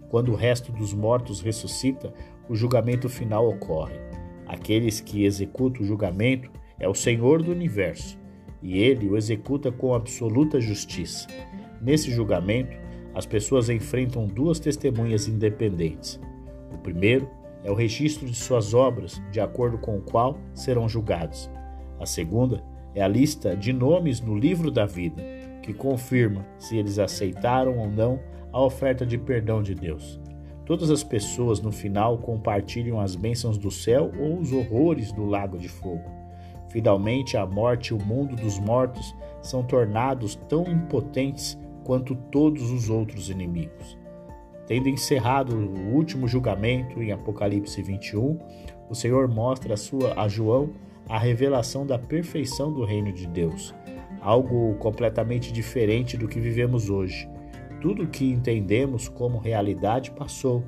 Quando 0.08 0.32
o 0.32 0.36
resto 0.36 0.72
dos 0.72 0.92
mortos 0.92 1.40
ressuscita, 1.40 2.12
o 2.48 2.54
julgamento 2.54 3.08
final 3.08 3.48
ocorre. 3.48 3.94
Aqueles 4.46 5.00
que 5.00 5.24
executam 5.24 5.82
o 5.82 5.86
julgamento 5.86 6.50
é 6.78 6.88
o 6.88 6.94
Senhor 6.94 7.42
do 7.42 7.50
universo, 7.50 8.18
e 8.62 8.78
ele 8.78 9.08
o 9.08 9.16
executa 9.16 9.72
com 9.72 9.94
absoluta 9.94 10.60
justiça. 10.60 11.26
Nesse 11.80 12.10
julgamento, 12.10 12.76
as 13.14 13.26
pessoas 13.26 13.68
enfrentam 13.68 14.26
duas 14.26 14.58
testemunhas 14.58 15.28
independentes. 15.28 16.20
O 16.72 16.78
primeiro 16.78 17.28
é 17.64 17.70
o 17.70 17.74
registro 17.74 18.26
de 18.26 18.36
suas 18.36 18.74
obras, 18.74 19.22
de 19.30 19.40
acordo 19.40 19.78
com 19.78 19.96
o 19.96 20.02
qual 20.02 20.38
serão 20.54 20.88
julgados. 20.88 21.50
A 21.98 22.06
segunda 22.06 22.62
é 22.94 23.02
a 23.02 23.08
lista 23.08 23.56
de 23.56 23.72
nomes 23.72 24.20
no 24.20 24.36
livro 24.36 24.70
da 24.70 24.84
vida, 24.84 25.22
que 25.62 25.72
confirma 25.72 26.44
se 26.58 26.76
eles 26.76 26.98
aceitaram 26.98 27.78
ou 27.78 27.88
não 27.88 28.20
a 28.52 28.60
oferta 28.60 29.06
de 29.06 29.16
perdão 29.16 29.62
de 29.62 29.74
Deus. 29.74 30.20
Todas 30.66 30.90
as 30.90 31.02
pessoas 31.02 31.60
no 31.60 31.72
final 31.72 32.18
compartilham 32.18 33.00
as 33.00 33.16
bênçãos 33.16 33.56
do 33.56 33.70
céu 33.70 34.12
ou 34.18 34.38
os 34.38 34.52
horrores 34.52 35.12
do 35.12 35.24
lago 35.24 35.58
de 35.58 35.68
fogo. 35.68 36.10
Finalmente, 36.68 37.36
a 37.36 37.46
morte 37.46 37.88
e 37.88 37.94
o 37.94 38.02
mundo 38.02 38.36
dos 38.36 38.58
mortos 38.58 39.14
são 39.42 39.62
tornados 39.62 40.36
tão 40.48 40.64
impotentes 40.64 41.58
quanto 41.84 42.14
todos 42.14 42.70
os 42.70 42.88
outros 42.88 43.28
inimigos. 43.28 43.98
Tendo 44.66 44.88
encerrado 44.88 45.54
o 45.54 45.94
último 45.94 46.28
julgamento 46.28 47.02
em 47.02 47.12
Apocalipse 47.12 47.82
21, 47.82 48.38
o 48.88 48.94
Senhor 48.94 49.28
mostra 49.28 49.74
a, 49.74 49.76
sua, 49.76 50.14
a 50.16 50.28
João 50.28 50.70
a 51.08 51.18
revelação 51.18 51.84
da 51.84 51.98
perfeição 51.98 52.72
do 52.72 52.84
reino 52.84 53.12
de 53.12 53.26
Deus, 53.26 53.74
algo 54.22 54.74
completamente 54.76 55.52
diferente 55.52 56.16
do 56.16 56.28
que 56.28 56.40
vivemos 56.40 56.88
hoje. 56.88 57.28
Tudo 57.80 58.06
que 58.06 58.30
entendemos 58.30 59.08
como 59.08 59.38
realidade 59.38 60.12
passou, 60.12 60.62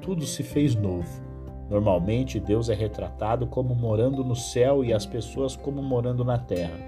tudo 0.00 0.24
se 0.24 0.44
fez 0.44 0.76
novo. 0.76 1.20
Normalmente, 1.68 2.38
Deus 2.38 2.68
é 2.68 2.74
retratado 2.74 3.46
como 3.46 3.74
morando 3.74 4.22
no 4.22 4.36
céu 4.36 4.84
e 4.84 4.92
as 4.92 5.04
pessoas 5.04 5.56
como 5.56 5.82
morando 5.82 6.24
na 6.24 6.38
terra. 6.38 6.78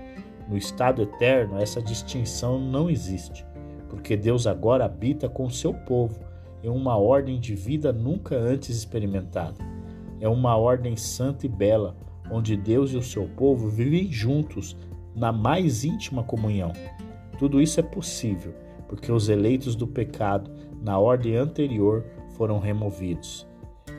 No 0.48 0.56
estado 0.56 1.02
eterno, 1.02 1.58
essa 1.58 1.82
distinção 1.82 2.60
não 2.60 2.88
existe, 2.88 3.44
porque 3.88 4.16
Deus 4.16 4.46
agora 4.46 4.84
habita 4.84 5.28
com 5.28 5.50
seu 5.50 5.74
povo 5.74 6.20
em 6.62 6.68
uma 6.68 6.96
ordem 6.96 7.40
de 7.40 7.54
vida 7.54 7.92
nunca 7.92 8.36
antes 8.36 8.76
experimentada. 8.76 9.56
É 10.20 10.28
uma 10.28 10.56
ordem 10.56 10.96
santa 10.96 11.46
e 11.46 11.48
bela, 11.48 11.96
onde 12.30 12.56
Deus 12.56 12.92
e 12.92 12.96
o 12.96 13.02
seu 13.02 13.26
povo 13.36 13.68
vivem 13.68 14.10
juntos 14.12 14.76
na 15.14 15.32
mais 15.32 15.84
íntima 15.84 16.22
comunhão. 16.22 16.72
Tudo 17.38 17.60
isso 17.60 17.80
é 17.80 17.82
possível 17.82 18.54
porque 18.88 19.10
os 19.10 19.28
eleitos 19.28 19.74
do 19.74 19.86
pecado 19.86 20.50
na 20.82 20.98
ordem 20.98 21.36
anterior 21.36 22.04
foram 22.36 22.58
removidos. 22.58 23.46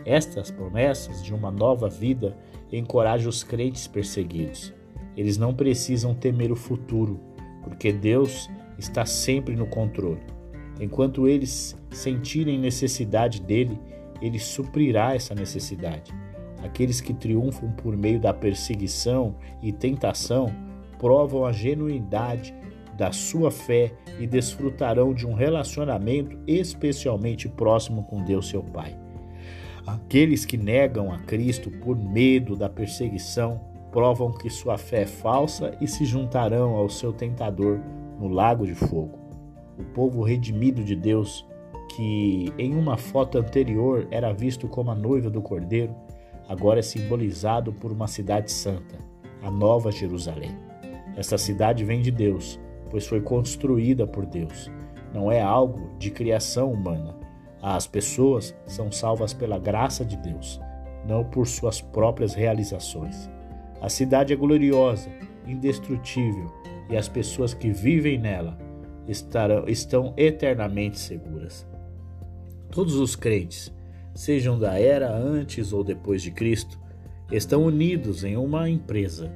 Estas 0.06 0.52
promessas 0.52 1.24
de 1.24 1.34
uma 1.34 1.52
nova 1.52 1.90
vida 1.90 2.38
encorajam 2.72 3.30
os 3.30 3.44
crentes 3.44 3.88
perseguidos. 3.88 4.74
Eles 5.18 5.38
não 5.38 5.54
precisam 5.54 6.14
temer 6.14 6.52
o 6.52 6.56
futuro, 6.56 7.20
porque 7.64 7.92
Deus 7.92 8.50
está 8.78 9.06
sempre 9.06 9.56
no 9.56 9.66
controle. 9.66 10.22
Enquanto 10.80 11.28
eles 11.28 11.76
sentirem 11.90 12.60
necessidade 12.60 13.42
dele, 13.42 13.80
ele 14.22 14.40
suprirá 14.40 15.16
essa 15.16 15.34
necessidade. 15.34 16.14
Aqueles 16.64 17.00
que 17.00 17.14
triunfam 17.14 17.72
por 17.72 17.96
meio 17.96 18.20
da 18.20 18.34
perseguição 18.34 19.36
e 19.62 19.72
tentação 19.72 20.54
provam 21.06 21.46
a 21.46 21.52
genuidade 21.52 22.52
da 22.98 23.12
sua 23.12 23.52
fé 23.52 23.94
e 24.20 24.26
desfrutarão 24.26 25.14
de 25.14 25.28
um 25.28 25.36
relacionamento 25.36 26.36
especialmente 26.48 27.48
próximo 27.48 28.06
com 28.06 28.24
Deus, 28.24 28.50
seu 28.50 28.64
Pai. 28.64 28.98
Aqueles 29.86 30.46
que 30.46 30.58
negam 30.58 31.14
a 31.14 31.20
Cristo 31.20 31.70
por 31.70 31.96
medo 31.96 32.56
da 32.56 32.68
perseguição 32.68 33.62
provam 33.92 34.32
que 34.32 34.50
sua 34.50 34.80
fé 34.80 35.04
é 35.04 35.06
falsa 35.06 35.78
e 35.80 35.88
se 35.88 36.06
juntarão 36.06 36.72
ao 36.72 36.90
seu 36.90 37.14
tentador 37.14 37.80
no 38.20 38.28
lago 38.28 38.66
de 38.66 38.74
fogo. 38.74 39.20
O 39.78 39.84
povo 39.84 40.24
redimido 40.24 40.84
de 40.84 40.96
Deus, 40.96 41.46
que 41.96 42.52
em 42.58 42.74
uma 42.74 42.98
foto 42.98 43.38
anterior 43.38 44.08
era 44.10 44.34
visto 44.34 44.68
como 44.68 44.90
a 44.90 44.96
noiva 44.96 45.30
do 45.30 45.40
Cordeiro, 45.40 45.94
agora 46.50 46.80
é 46.80 46.82
simbolizado 46.82 47.72
por 47.72 47.92
uma 47.92 48.08
cidade 48.08 48.52
santa, 48.52 48.98
a 49.44 49.52
Nova 49.52 49.92
Jerusalém. 49.92 50.65
Esta 51.16 51.38
cidade 51.38 51.84
vem 51.84 52.02
de 52.02 52.12
Deus 52.12 52.60
pois 52.96 53.08
foi 53.08 53.22
construída 53.22 54.06
por 54.08 54.26
Deus. 54.26 54.72
Não 55.14 55.32
é 55.32 55.42
algo 55.42 55.98
de 55.98 56.10
criação 56.10 56.72
humana. 56.72 57.16
As 57.62 57.88
pessoas 57.88 58.56
são 58.66 58.92
salvas 58.92 59.34
pela 59.34 59.58
graça 59.58 60.06
de 60.06 60.18
Deus, 60.18 60.62
não 61.06 61.24
por 61.24 61.48
suas 61.48 61.82
próprias 61.82 62.34
realizações. 62.34 63.30
A 63.82 63.90
cidade 63.90 64.34
é 64.34 64.36
gloriosa, 64.36 65.10
indestrutível, 65.46 66.52
e 66.90 66.96
as 66.96 67.10
pessoas 67.10 67.54
que 67.54 67.72
vivem 67.72 68.18
nela 68.18 68.58
estarão, 69.08 69.68
estão 69.68 70.14
eternamente 70.16 71.00
seguras. 71.00 71.68
Todos 72.72 72.96
os 72.96 73.16
crentes, 73.16 73.74
sejam 74.14 74.60
da 74.60 74.80
era 74.80 75.12
antes 75.14 75.74
ou 75.74 75.84
depois 75.84 76.22
de 76.22 76.32
Cristo, 76.32 76.80
estão 77.32 77.64
unidos 77.64 78.24
em 78.24 78.38
uma 78.38 78.70
empresa. 78.70 79.32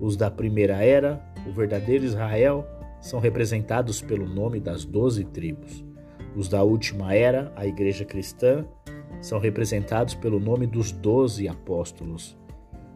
Os 0.00 0.16
da 0.16 0.30
primeira 0.30 0.82
era, 0.82 1.22
o 1.46 1.52
verdadeiro 1.52 2.04
Israel, 2.04 2.66
são 3.00 3.20
representados 3.20 4.00
pelo 4.00 4.26
nome 4.26 4.58
das 4.58 4.84
doze 4.84 5.24
tribos. 5.24 5.84
Os 6.34 6.48
da 6.48 6.62
última 6.62 7.14
era, 7.14 7.52
a 7.54 7.66
Igreja 7.66 8.04
Cristã, 8.04 8.64
são 9.20 9.38
representados 9.38 10.14
pelo 10.14 10.40
nome 10.40 10.66
dos 10.66 10.90
doze 10.90 11.46
apóstolos. 11.46 12.38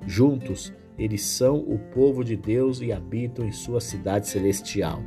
Juntos, 0.06 0.72
eles 0.98 1.22
são 1.22 1.58
o 1.58 1.78
povo 1.78 2.24
de 2.24 2.36
Deus 2.36 2.80
e 2.80 2.92
habitam 2.92 3.44
em 3.44 3.52
sua 3.52 3.80
cidade 3.80 4.28
celestial. 4.28 5.02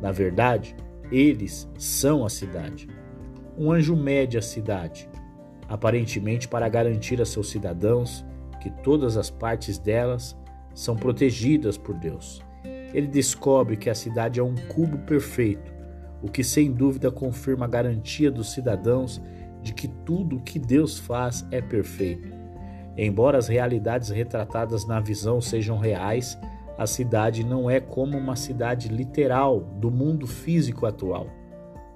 Na 0.00 0.10
verdade, 0.10 0.74
eles 1.10 1.68
são 1.76 2.24
a 2.24 2.30
cidade. 2.30 2.88
Um 3.58 3.70
anjo 3.70 3.94
mede 3.94 4.38
a 4.38 4.42
cidade, 4.42 5.08
aparentemente 5.68 6.48
para 6.48 6.68
garantir 6.68 7.20
a 7.20 7.26
seus 7.26 7.50
cidadãos 7.50 8.24
que 8.60 8.70
todas 8.82 9.16
as 9.16 9.28
partes 9.28 9.78
delas 9.78 10.36
são 10.74 10.96
protegidas 10.96 11.76
por 11.76 11.94
Deus 11.94 12.42
ele 12.94 13.06
descobre 13.06 13.76
que 13.76 13.90
a 13.90 13.94
cidade 13.94 14.38
é 14.38 14.42
um 14.42 14.54
cubo 14.54 14.98
perfeito, 14.98 15.72
o 16.22 16.28
que 16.28 16.44
sem 16.44 16.70
dúvida 16.70 17.10
confirma 17.10 17.64
a 17.64 17.68
garantia 17.68 18.30
dos 18.30 18.52
cidadãos 18.52 19.20
de 19.62 19.72
que 19.72 19.88
tudo 19.88 20.36
o 20.36 20.40
que 20.40 20.58
Deus 20.58 20.98
faz 20.98 21.46
é 21.50 21.60
perfeito. 21.60 22.32
Embora 22.96 23.38
as 23.38 23.48
realidades 23.48 24.10
retratadas 24.10 24.86
na 24.86 25.00
visão 25.00 25.40
sejam 25.40 25.78
reais, 25.78 26.38
a 26.76 26.86
cidade 26.86 27.44
não 27.44 27.70
é 27.70 27.80
como 27.80 28.18
uma 28.18 28.36
cidade 28.36 28.88
literal 28.88 29.60
do 29.60 29.90
mundo 29.90 30.26
físico 30.26 30.84
atual. 30.84 31.26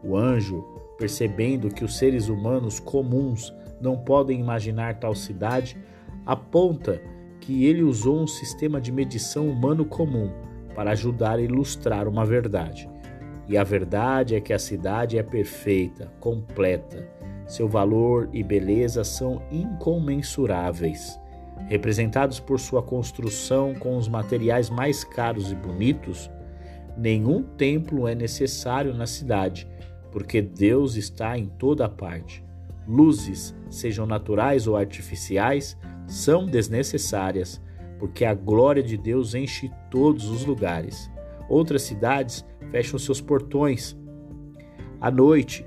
O 0.03 0.17
anjo, 0.17 0.65
percebendo 0.97 1.69
que 1.69 1.85
os 1.85 1.99
seres 1.99 2.29
humanos 2.29 2.81
comuns 2.81 3.53
não 3.81 3.99
podem 3.99 4.41
imaginar 4.41 4.99
tal 4.99 5.15
cidade, 5.15 5.77
aponta 6.25 7.01
que 7.47 7.65
ele 7.65 7.85
usou 7.85 8.21
um 8.21 8.27
sistema 8.27 8.81
de 8.81 8.91
medição 8.91 9.49
humano 9.49 9.85
comum 9.85 10.33
para 10.75 10.91
ajudar 10.91 11.39
a 11.39 11.41
ilustrar 11.41 12.09
uma 12.09 12.27
verdade. 12.27 12.91
E 13.49 13.57
a 13.57 13.63
verdade 13.63 14.35
é 14.35 14.41
que 14.41 14.53
a 14.53 14.59
cidade 14.59 15.17
é 15.17 15.23
perfeita, 15.23 16.13
completa. 16.19 17.09
Seu 17.47 17.69
valor 17.69 18.29
e 18.33 18.43
beleza 18.43 19.05
são 19.05 19.41
incomensuráveis. 19.53 21.21
Representados 21.69 22.41
por 22.41 22.59
sua 22.59 22.83
construção 22.83 23.77
com 23.77 23.97
os 23.97 24.09
materiais 24.09 24.69
mais 24.69 25.05
caros 25.05 25.53
e 25.53 25.55
bonitos, 25.55 26.29
nenhum 26.99 27.45
templo 27.45 28.09
é 28.09 28.15
necessário 28.17 28.93
na 28.93 29.07
cidade, 29.07 29.69
porque 30.11 30.43
Deus 30.43 30.97
está 30.97 31.39
em 31.39 31.47
toda 31.47 31.89
parte. 31.89 32.45
Luzes, 32.89 33.55
sejam 33.71 34.05
naturais 34.05 34.67
ou 34.67 34.77
artificiais, 34.77 35.79
são 36.07 36.47
desnecessárias 36.47 37.61
porque 37.99 38.25
a 38.25 38.35
glória 38.35 38.83
de 38.83 38.97
Deus 38.97 39.35
enche 39.35 39.71
todos 39.91 40.29
os 40.29 40.45
lugares. 40.45 41.11
Outras 41.49 41.83
cidades 41.83 42.45
fecham 42.71 42.99
seus 42.99 43.21
portões 43.21 43.97
à 45.01 45.11
noite 45.11 45.67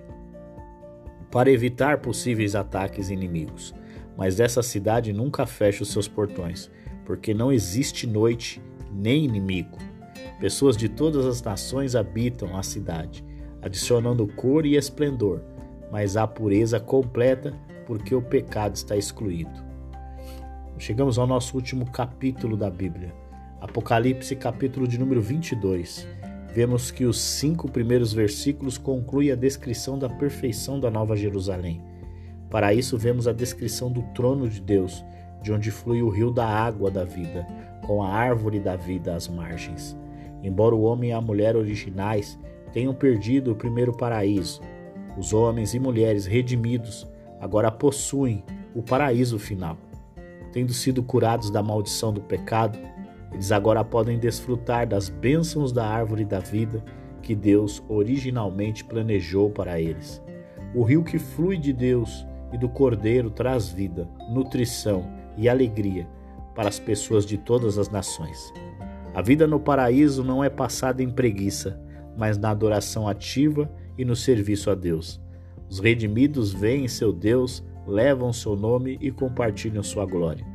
para 1.31 1.51
evitar 1.51 1.99
possíveis 1.99 2.55
ataques 2.55 3.09
inimigos. 3.09 3.73
Mas 4.17 4.39
essa 4.39 4.61
cidade 4.61 5.13
nunca 5.13 5.45
fecha 5.45 5.83
os 5.83 5.91
seus 5.91 6.07
portões, 6.07 6.69
porque 7.05 7.33
não 7.33 7.51
existe 7.51 8.05
noite 8.05 8.61
nem 8.91 9.23
inimigo. 9.23 9.77
Pessoas 10.39 10.75
de 10.75 10.89
todas 10.89 11.25
as 11.25 11.41
nações 11.41 11.95
habitam 11.95 12.57
a 12.57 12.63
cidade, 12.63 13.23
adicionando 13.61 14.27
cor 14.27 14.65
e 14.65 14.75
esplendor, 14.75 15.41
mas 15.91 16.17
há 16.17 16.27
pureza 16.27 16.79
completa 16.79 17.53
porque 17.85 18.13
o 18.13 18.21
pecado 18.21 18.75
está 18.75 18.95
excluído. 18.97 19.68
Chegamos 20.79 21.19
ao 21.19 21.27
nosso 21.27 21.57
último 21.57 21.91
capítulo 21.91 22.55
da 22.55 22.69
Bíblia, 22.69 23.13
Apocalipse, 23.59 24.33
capítulo 24.33 24.87
de 24.87 24.97
número 24.97 25.21
22. 25.21 26.07
vemos 26.55 26.89
que 26.89 27.03
os 27.03 27.19
cinco 27.19 27.69
primeiros 27.69 28.13
versículos 28.13 28.77
concluem 28.77 29.29
a 29.29 29.35
descrição 29.35 29.99
da 29.99 30.07
perfeição 30.07 30.79
da 30.79 30.89
Nova 30.89 31.17
Jerusalém. 31.17 31.83
Para 32.49 32.73
isso, 32.73 32.97
vemos 32.97 33.27
a 33.27 33.33
descrição 33.33 33.91
do 33.91 34.03
trono 34.13 34.47
de 34.47 34.61
Deus, 34.61 35.03
de 35.43 35.51
onde 35.51 35.69
flui 35.69 36.01
o 36.01 36.07
rio 36.07 36.31
da 36.31 36.47
água 36.47 36.89
da 36.89 37.03
vida, 37.03 37.45
com 37.85 38.01
a 38.01 38.07
árvore 38.07 38.61
da 38.61 38.77
vida 38.77 39.13
às 39.13 39.27
margens. 39.27 39.97
Embora 40.41 40.73
o 40.73 40.83
homem 40.83 41.09
e 41.09 41.13
a 41.13 41.19
mulher 41.19 41.57
originais 41.57 42.39
tenham 42.71 42.93
perdido 42.93 43.51
o 43.51 43.55
primeiro 43.55 43.91
paraíso, 43.91 44.61
os 45.17 45.33
homens 45.33 45.73
e 45.73 45.79
mulheres 45.79 46.25
redimidos 46.25 47.05
agora 47.41 47.69
possuem 47.69 48.45
o 48.73 48.81
paraíso 48.81 49.37
final. 49.37 49.88
Tendo 50.59 50.73
sido 50.73 51.01
curados 51.01 51.49
da 51.49 51.63
maldição 51.63 52.11
do 52.11 52.19
pecado, 52.19 52.77
eles 53.31 53.49
agora 53.49 53.81
podem 53.81 54.19
desfrutar 54.19 54.85
das 54.85 55.07
bênçãos 55.07 55.71
da 55.71 55.87
árvore 55.87 56.25
da 56.25 56.39
vida 56.39 56.83
que 57.21 57.33
Deus 57.33 57.81
originalmente 57.87 58.83
planejou 58.83 59.49
para 59.49 59.79
eles. 59.79 60.21
O 60.75 60.83
rio 60.83 61.01
que 61.01 61.17
flui 61.17 61.57
de 61.57 61.71
Deus 61.71 62.27
e 62.51 62.57
do 62.57 62.67
Cordeiro 62.67 63.29
traz 63.29 63.69
vida, 63.69 64.05
nutrição 64.33 65.09
e 65.37 65.47
alegria 65.47 66.05
para 66.53 66.67
as 66.67 66.77
pessoas 66.77 67.25
de 67.25 67.37
todas 67.37 67.77
as 67.77 67.87
nações. 67.87 68.51
A 69.15 69.21
vida 69.21 69.47
no 69.47 69.61
paraíso 69.61 70.25
não 70.25 70.43
é 70.43 70.49
passada 70.49 71.01
em 71.01 71.09
preguiça, 71.09 71.79
mas 72.17 72.37
na 72.37 72.49
adoração 72.49 73.07
ativa 73.07 73.71
e 73.97 74.03
no 74.03 74.13
serviço 74.13 74.69
a 74.69 74.75
Deus. 74.75 75.21
Os 75.69 75.79
redimidos 75.79 76.51
veem 76.51 76.85
seu 76.89 77.13
Deus, 77.13 77.63
levam 77.87 78.31
seu 78.31 78.55
nome 78.55 78.97
e 79.01 79.11
compartilham 79.11 79.83
sua 79.83 80.05
glória. 80.05 80.45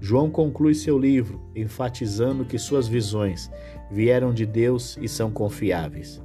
João 0.00 0.30
conclui 0.30 0.74
seu 0.74 0.98
livro 0.98 1.40
enfatizando 1.54 2.44
que 2.44 2.58
suas 2.58 2.86
visões 2.86 3.50
vieram 3.90 4.32
de 4.32 4.46
Deus 4.46 4.96
e 5.00 5.08
são 5.08 5.30
confiáveis. 5.30 6.22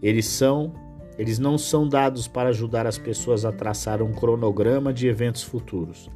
Eles 0.00 0.26
são, 0.26 0.72
eles 1.18 1.38
não 1.38 1.58
são 1.58 1.88
dados 1.88 2.28
para 2.28 2.50
ajudar 2.50 2.86
as 2.86 2.98
pessoas 2.98 3.44
a 3.44 3.52
traçar 3.52 4.00
um 4.00 4.12
cronograma 4.12 4.92
de 4.92 5.08
eventos 5.08 5.42
futuros, 5.42 6.10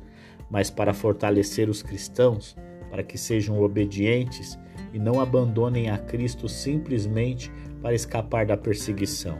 mas 0.49 0.71
para 0.71 0.95
fortalecer 0.95 1.69
os 1.69 1.83
cristãos, 1.83 2.57
para 2.91 3.03
que 3.03 3.19
sejam 3.19 3.61
obedientes 3.61 4.59
e 4.93 4.99
não 4.99 5.21
abandonem 5.21 5.91
a 5.91 5.99
Cristo 5.99 6.49
simplesmente 6.49 7.51
para 7.83 7.95
escapar 7.95 8.47
da 8.47 8.57
perseguição. 8.57 9.37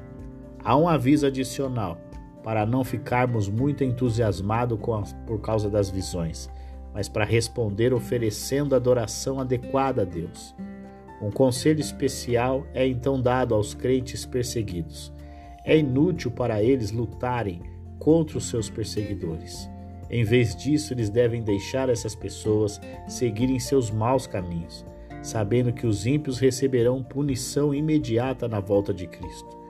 Há 0.63 0.77
um 0.77 0.89
aviso 0.89 1.27
adicional 1.27 1.99
para 2.45 2.65
não 2.65 2.85
ficarmos 2.85 3.49
muito 3.49 3.83
entusiasmados 3.83 4.79
por 5.27 5.41
causa 5.41 5.69
das 5.69 5.91
visões 5.91 6.49
mas 6.95 7.09
para 7.09 7.25
responder 7.25 7.93
oferecendo 7.93 8.77
adoração 8.77 9.41
adequada 9.41 10.03
a 10.03 10.05
Deus. 10.05 10.55
Um 11.21 11.31
conselho 11.31 11.81
especial 11.81 12.65
é 12.73 12.87
então 12.87 13.21
dado 13.21 13.53
aos 13.53 13.75
crentes 13.75 14.25
perseguidos. 14.25 15.13
É 15.65 15.77
inútil 15.77 16.31
para 16.31 16.63
eles 16.63 16.93
lutarem 16.93 17.61
contra 17.99 18.39
os 18.39 18.49
seus 18.49 18.71
perseguidores. 18.71 19.69
Em 20.09 20.23
vez 20.23 20.55
disso, 20.55 20.93
eles 20.93 21.11
devem 21.11 21.43
deixar 21.43 21.89
essas 21.89 22.15
pessoas 22.15 22.81
seguirem 23.09 23.59
seus 23.59 23.91
maus 23.91 24.27
caminhos, 24.27 24.85
sabendo 25.23 25.73
que 25.73 25.87
os 25.87 26.07
ímpios 26.07 26.39
receberão 26.39 27.03
punição 27.03 27.75
imediata 27.75 28.47
na 28.47 28.61
volta 28.61 28.95
de 28.95 29.07
Cristo. 29.09 29.64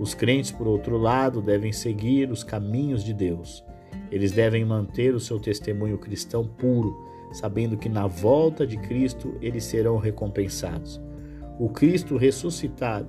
Os 0.00 0.14
crentes, 0.14 0.50
por 0.50 0.66
outro 0.66 0.96
lado, 0.96 1.40
devem 1.40 1.72
seguir 1.72 2.30
os 2.30 2.42
caminhos 2.42 3.04
de 3.04 3.14
Deus 3.14 3.62
eles 4.10 4.32
devem 4.32 4.64
manter 4.64 5.14
o 5.14 5.20
seu 5.20 5.38
testemunho 5.38 5.96
cristão 5.96 6.44
puro, 6.44 6.96
sabendo 7.32 7.76
que 7.76 7.88
na 7.88 8.06
volta 8.06 8.66
de 8.66 8.76
Cristo 8.76 9.36
eles 9.40 9.64
serão 9.64 9.96
recompensados. 9.98 11.00
O 11.58 11.68
Cristo 11.68 12.16
ressuscitado, 12.16 13.08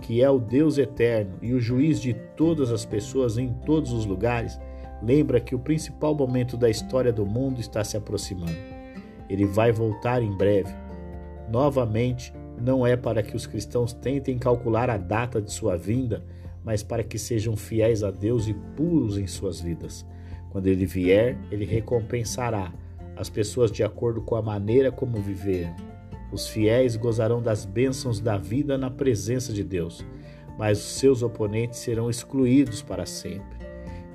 que 0.00 0.22
é 0.22 0.28
o 0.28 0.38
Deus 0.38 0.76
eterno 0.78 1.36
e 1.40 1.52
o 1.52 1.60
juiz 1.60 2.00
de 2.00 2.14
todas 2.36 2.72
as 2.72 2.84
pessoas 2.84 3.38
em 3.38 3.52
todos 3.64 3.92
os 3.92 4.04
lugares, 4.06 4.58
lembra 5.02 5.40
que 5.40 5.54
o 5.54 5.58
principal 5.58 6.14
momento 6.14 6.56
da 6.56 6.68
história 6.68 7.12
do 7.12 7.24
mundo 7.24 7.60
está 7.60 7.84
se 7.84 7.96
aproximando. 7.96 8.56
Ele 9.28 9.44
vai 9.44 9.70
voltar 9.70 10.22
em 10.22 10.36
breve. 10.36 10.74
Novamente, 11.48 12.32
não 12.60 12.86
é 12.86 12.96
para 12.96 13.22
que 13.22 13.34
os 13.34 13.46
cristãos 13.46 13.92
tentem 13.92 14.38
calcular 14.38 14.90
a 14.90 14.96
data 14.96 15.40
de 15.40 15.52
sua 15.52 15.76
vinda, 15.76 16.24
mas 16.64 16.82
para 16.82 17.02
que 17.02 17.18
sejam 17.18 17.56
fiéis 17.56 18.02
a 18.02 18.10
Deus 18.10 18.46
e 18.46 18.54
puros 18.76 19.16
em 19.16 19.26
suas 19.26 19.60
vidas. 19.60 20.06
Quando 20.50 20.66
ele 20.66 20.84
vier, 20.84 21.38
ele 21.50 21.64
recompensará 21.64 22.72
as 23.16 23.30
pessoas 23.30 23.70
de 23.70 23.82
acordo 23.82 24.20
com 24.20 24.34
a 24.36 24.42
maneira 24.42 24.90
como 24.90 25.20
viveram. 25.20 25.74
Os 26.32 26.48
fiéis 26.48 26.96
gozarão 26.96 27.42
das 27.42 27.64
bênçãos 27.64 28.20
da 28.20 28.36
vida 28.36 28.78
na 28.78 28.90
presença 28.90 29.52
de 29.52 29.64
Deus, 29.64 30.04
mas 30.58 30.78
os 30.78 30.98
seus 30.98 31.22
oponentes 31.22 31.80
serão 31.80 32.10
excluídos 32.10 32.82
para 32.82 33.06
sempre. 33.06 33.58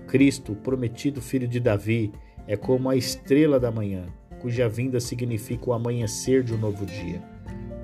Cristo, 0.07 0.53
o 0.53 0.55
prometido 0.55 1.21
filho 1.21 1.47
de 1.47 1.59
Davi, 1.59 2.11
é 2.47 2.55
como 2.55 2.89
a 2.89 2.95
estrela 2.95 3.59
da 3.59 3.71
manhã, 3.71 4.05
cuja 4.39 4.69
vinda 4.69 4.99
significa 4.99 5.69
o 5.69 5.73
amanhecer 5.73 6.43
de 6.43 6.53
um 6.53 6.57
novo 6.57 6.85
dia. 6.85 7.34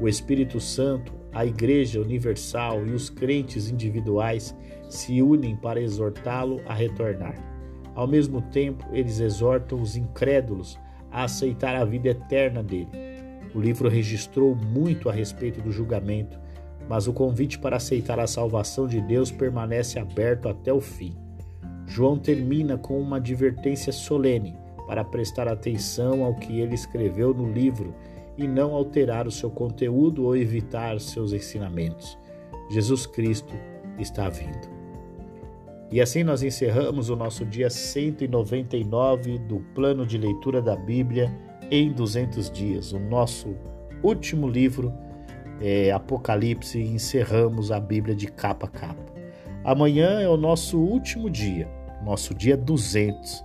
O 0.02 0.08
Espírito 0.08 0.60
Santo, 0.60 1.14
a 1.32 1.46
Igreja 1.46 2.02
Universal 2.02 2.88
e 2.88 2.92
os 2.92 3.08
crentes 3.08 3.70
individuais 3.70 4.58
se 4.90 5.22
unem 5.22 5.56
para 5.56 5.80
exortá-lo 5.80 6.60
a 6.66 6.74
retornar. 6.74 7.36
Ao 7.94 8.08
mesmo 8.08 8.42
tempo, 8.42 8.84
eles 8.92 9.20
exortam 9.20 9.80
os 9.80 9.96
incrédulos 9.96 10.80
a 11.12 11.26
aceitar 11.26 11.76
a 11.76 11.86
vida 11.86 12.10
eterna 12.10 12.64
dele. 12.64 12.90
O 13.54 13.60
livro 13.60 13.88
registrou 13.88 14.56
muito 14.56 15.08
a 15.08 15.14
respeito 15.14 15.62
do 15.62 15.72
julgamento, 15.72 16.40
mas 16.90 17.06
o 17.06 17.14
convite 17.14 17.60
para 17.60 17.76
aceitar 17.76 18.20
a 18.20 18.26
salvação 18.26 18.88
de 18.88 19.00
Deus 19.02 19.30
permanece 19.30 20.00
aberto 20.00 20.50
até 20.50 20.74
o 20.74 20.82
fim. 20.82 21.16
João 21.86 22.18
termina 22.18 22.76
com 22.76 23.00
uma 23.00 23.18
advertência 23.18 23.94
solene 23.94 24.56
para 24.88 25.04
prestar 25.04 25.48
atenção 25.48 26.24
ao 26.24 26.34
que 26.34 26.60
ele 26.60 26.74
escreveu 26.74 27.36
no 27.36 27.52
livro 27.52 27.94
e 28.42 28.48
não 28.48 28.74
alterar 28.74 29.28
o 29.28 29.32
seu 29.32 29.50
conteúdo 29.50 30.26
ou 30.26 30.36
evitar 30.36 31.00
seus 31.00 31.34
ensinamentos. 31.34 32.18
Jesus 32.70 33.06
Cristo 33.06 33.54
está 34.00 34.30
vindo. 34.30 34.70
E 35.92 36.00
assim 36.00 36.24
nós 36.24 36.42
encerramos 36.42 37.10
o 37.10 37.16
nosso 37.16 37.46
dia 37.46 37.70
199 37.70 39.38
do 39.40 39.60
plano 39.76 40.06
de 40.06 40.18
leitura 40.18 40.62
da 40.62 40.76
Bíblia 40.76 41.32
em 41.70 41.92
200 41.92 42.50
dias, 42.50 42.94
o 42.94 43.00
nosso 43.00 43.56
último 44.02 44.48
livro, 44.48 44.94
é, 45.60 45.92
Apocalipse, 45.92 46.80
e 46.80 46.88
encerramos 46.88 47.72
a 47.72 47.80
Bíblia 47.80 48.16
de 48.16 48.28
capa 48.28 48.68
a 48.68 48.70
capa. 48.70 49.12
Amanhã 49.64 50.22
é 50.22 50.28
o 50.28 50.38
nosso 50.38 50.80
último 50.80 51.30
dia, 51.30 51.68
nosso 52.04 52.34
dia 52.34 52.58
200, 52.58 53.44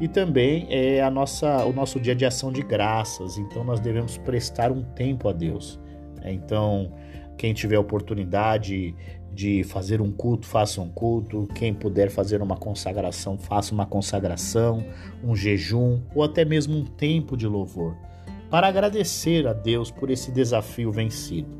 e 0.00 0.06
também 0.06 0.66
é 0.70 1.02
a 1.02 1.10
nossa, 1.10 1.64
o 1.64 1.72
nosso 1.72 1.98
dia 1.98 2.14
de 2.14 2.24
ação 2.24 2.52
de 2.52 2.62
graças, 2.62 3.36
então 3.38 3.64
nós 3.64 3.80
devemos 3.80 4.16
prestar 4.18 4.70
um 4.70 4.82
tempo 4.82 5.28
a 5.28 5.32
Deus. 5.32 5.80
Né? 6.16 6.32
Então, 6.32 6.92
quem 7.36 7.52
tiver 7.52 7.78
oportunidade 7.78 8.94
de 9.32 9.62
fazer 9.62 10.00
um 10.00 10.10
culto, 10.10 10.46
faça 10.46 10.80
um 10.80 10.88
culto. 10.88 11.46
Quem 11.54 11.72
puder 11.72 12.10
fazer 12.10 12.42
uma 12.42 12.56
consagração, 12.56 13.38
faça 13.38 13.72
uma 13.72 13.86
consagração, 13.86 14.84
um 15.22 15.36
jejum 15.36 16.00
ou 16.14 16.24
até 16.24 16.44
mesmo 16.44 16.76
um 16.76 16.84
tempo 16.84 17.36
de 17.36 17.46
louvor, 17.46 17.96
para 18.50 18.66
agradecer 18.66 19.46
a 19.46 19.52
Deus 19.52 19.90
por 19.90 20.10
esse 20.10 20.32
desafio 20.32 20.90
vencido. 20.90 21.56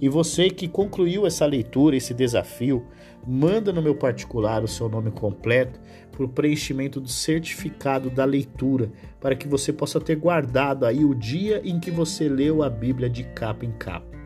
E 0.00 0.08
você 0.08 0.50
que 0.50 0.68
concluiu 0.68 1.26
essa 1.26 1.46
leitura, 1.46 1.96
esse 1.96 2.12
desafio, 2.12 2.84
manda 3.28 3.70
no 3.74 3.82
meu 3.82 3.94
particular 3.94 4.64
o 4.64 4.68
seu 4.68 4.88
nome 4.88 5.10
completo 5.10 5.78
para 6.10 6.24
o 6.24 6.28
preenchimento 6.28 6.98
do 6.98 7.08
certificado 7.08 8.08
da 8.08 8.24
leitura, 8.24 8.90
para 9.20 9.36
que 9.36 9.46
você 9.46 9.70
possa 9.70 10.00
ter 10.00 10.16
guardado 10.16 10.86
aí 10.86 11.04
o 11.04 11.14
dia 11.14 11.60
em 11.62 11.78
que 11.78 11.90
você 11.90 12.26
leu 12.26 12.62
a 12.62 12.70
Bíblia 12.70 13.10
de 13.10 13.24
capa 13.24 13.66
em 13.66 13.72
capa. 13.72 14.16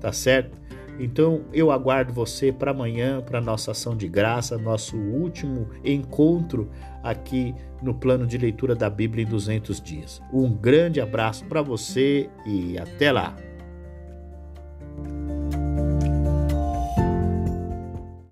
Tá 0.00 0.12
certo? 0.12 0.56
Então 0.98 1.42
eu 1.52 1.70
aguardo 1.70 2.12
você 2.12 2.50
para 2.50 2.70
amanhã, 2.70 3.20
para 3.20 3.40
nossa 3.40 3.72
ação 3.72 3.94
de 3.94 4.08
graça, 4.08 4.56
nosso 4.56 4.96
último 4.96 5.68
encontro 5.84 6.70
aqui 7.02 7.54
no 7.82 7.94
plano 7.94 8.26
de 8.26 8.38
leitura 8.38 8.74
da 8.74 8.88
Bíblia 8.88 9.24
em 9.24 9.28
200 9.28 9.80
dias. 9.80 10.22
Um 10.32 10.50
grande 10.50 11.00
abraço 11.00 11.44
para 11.44 11.60
você 11.60 12.30
e 12.46 12.78
até 12.78 13.12
lá! 13.12 13.47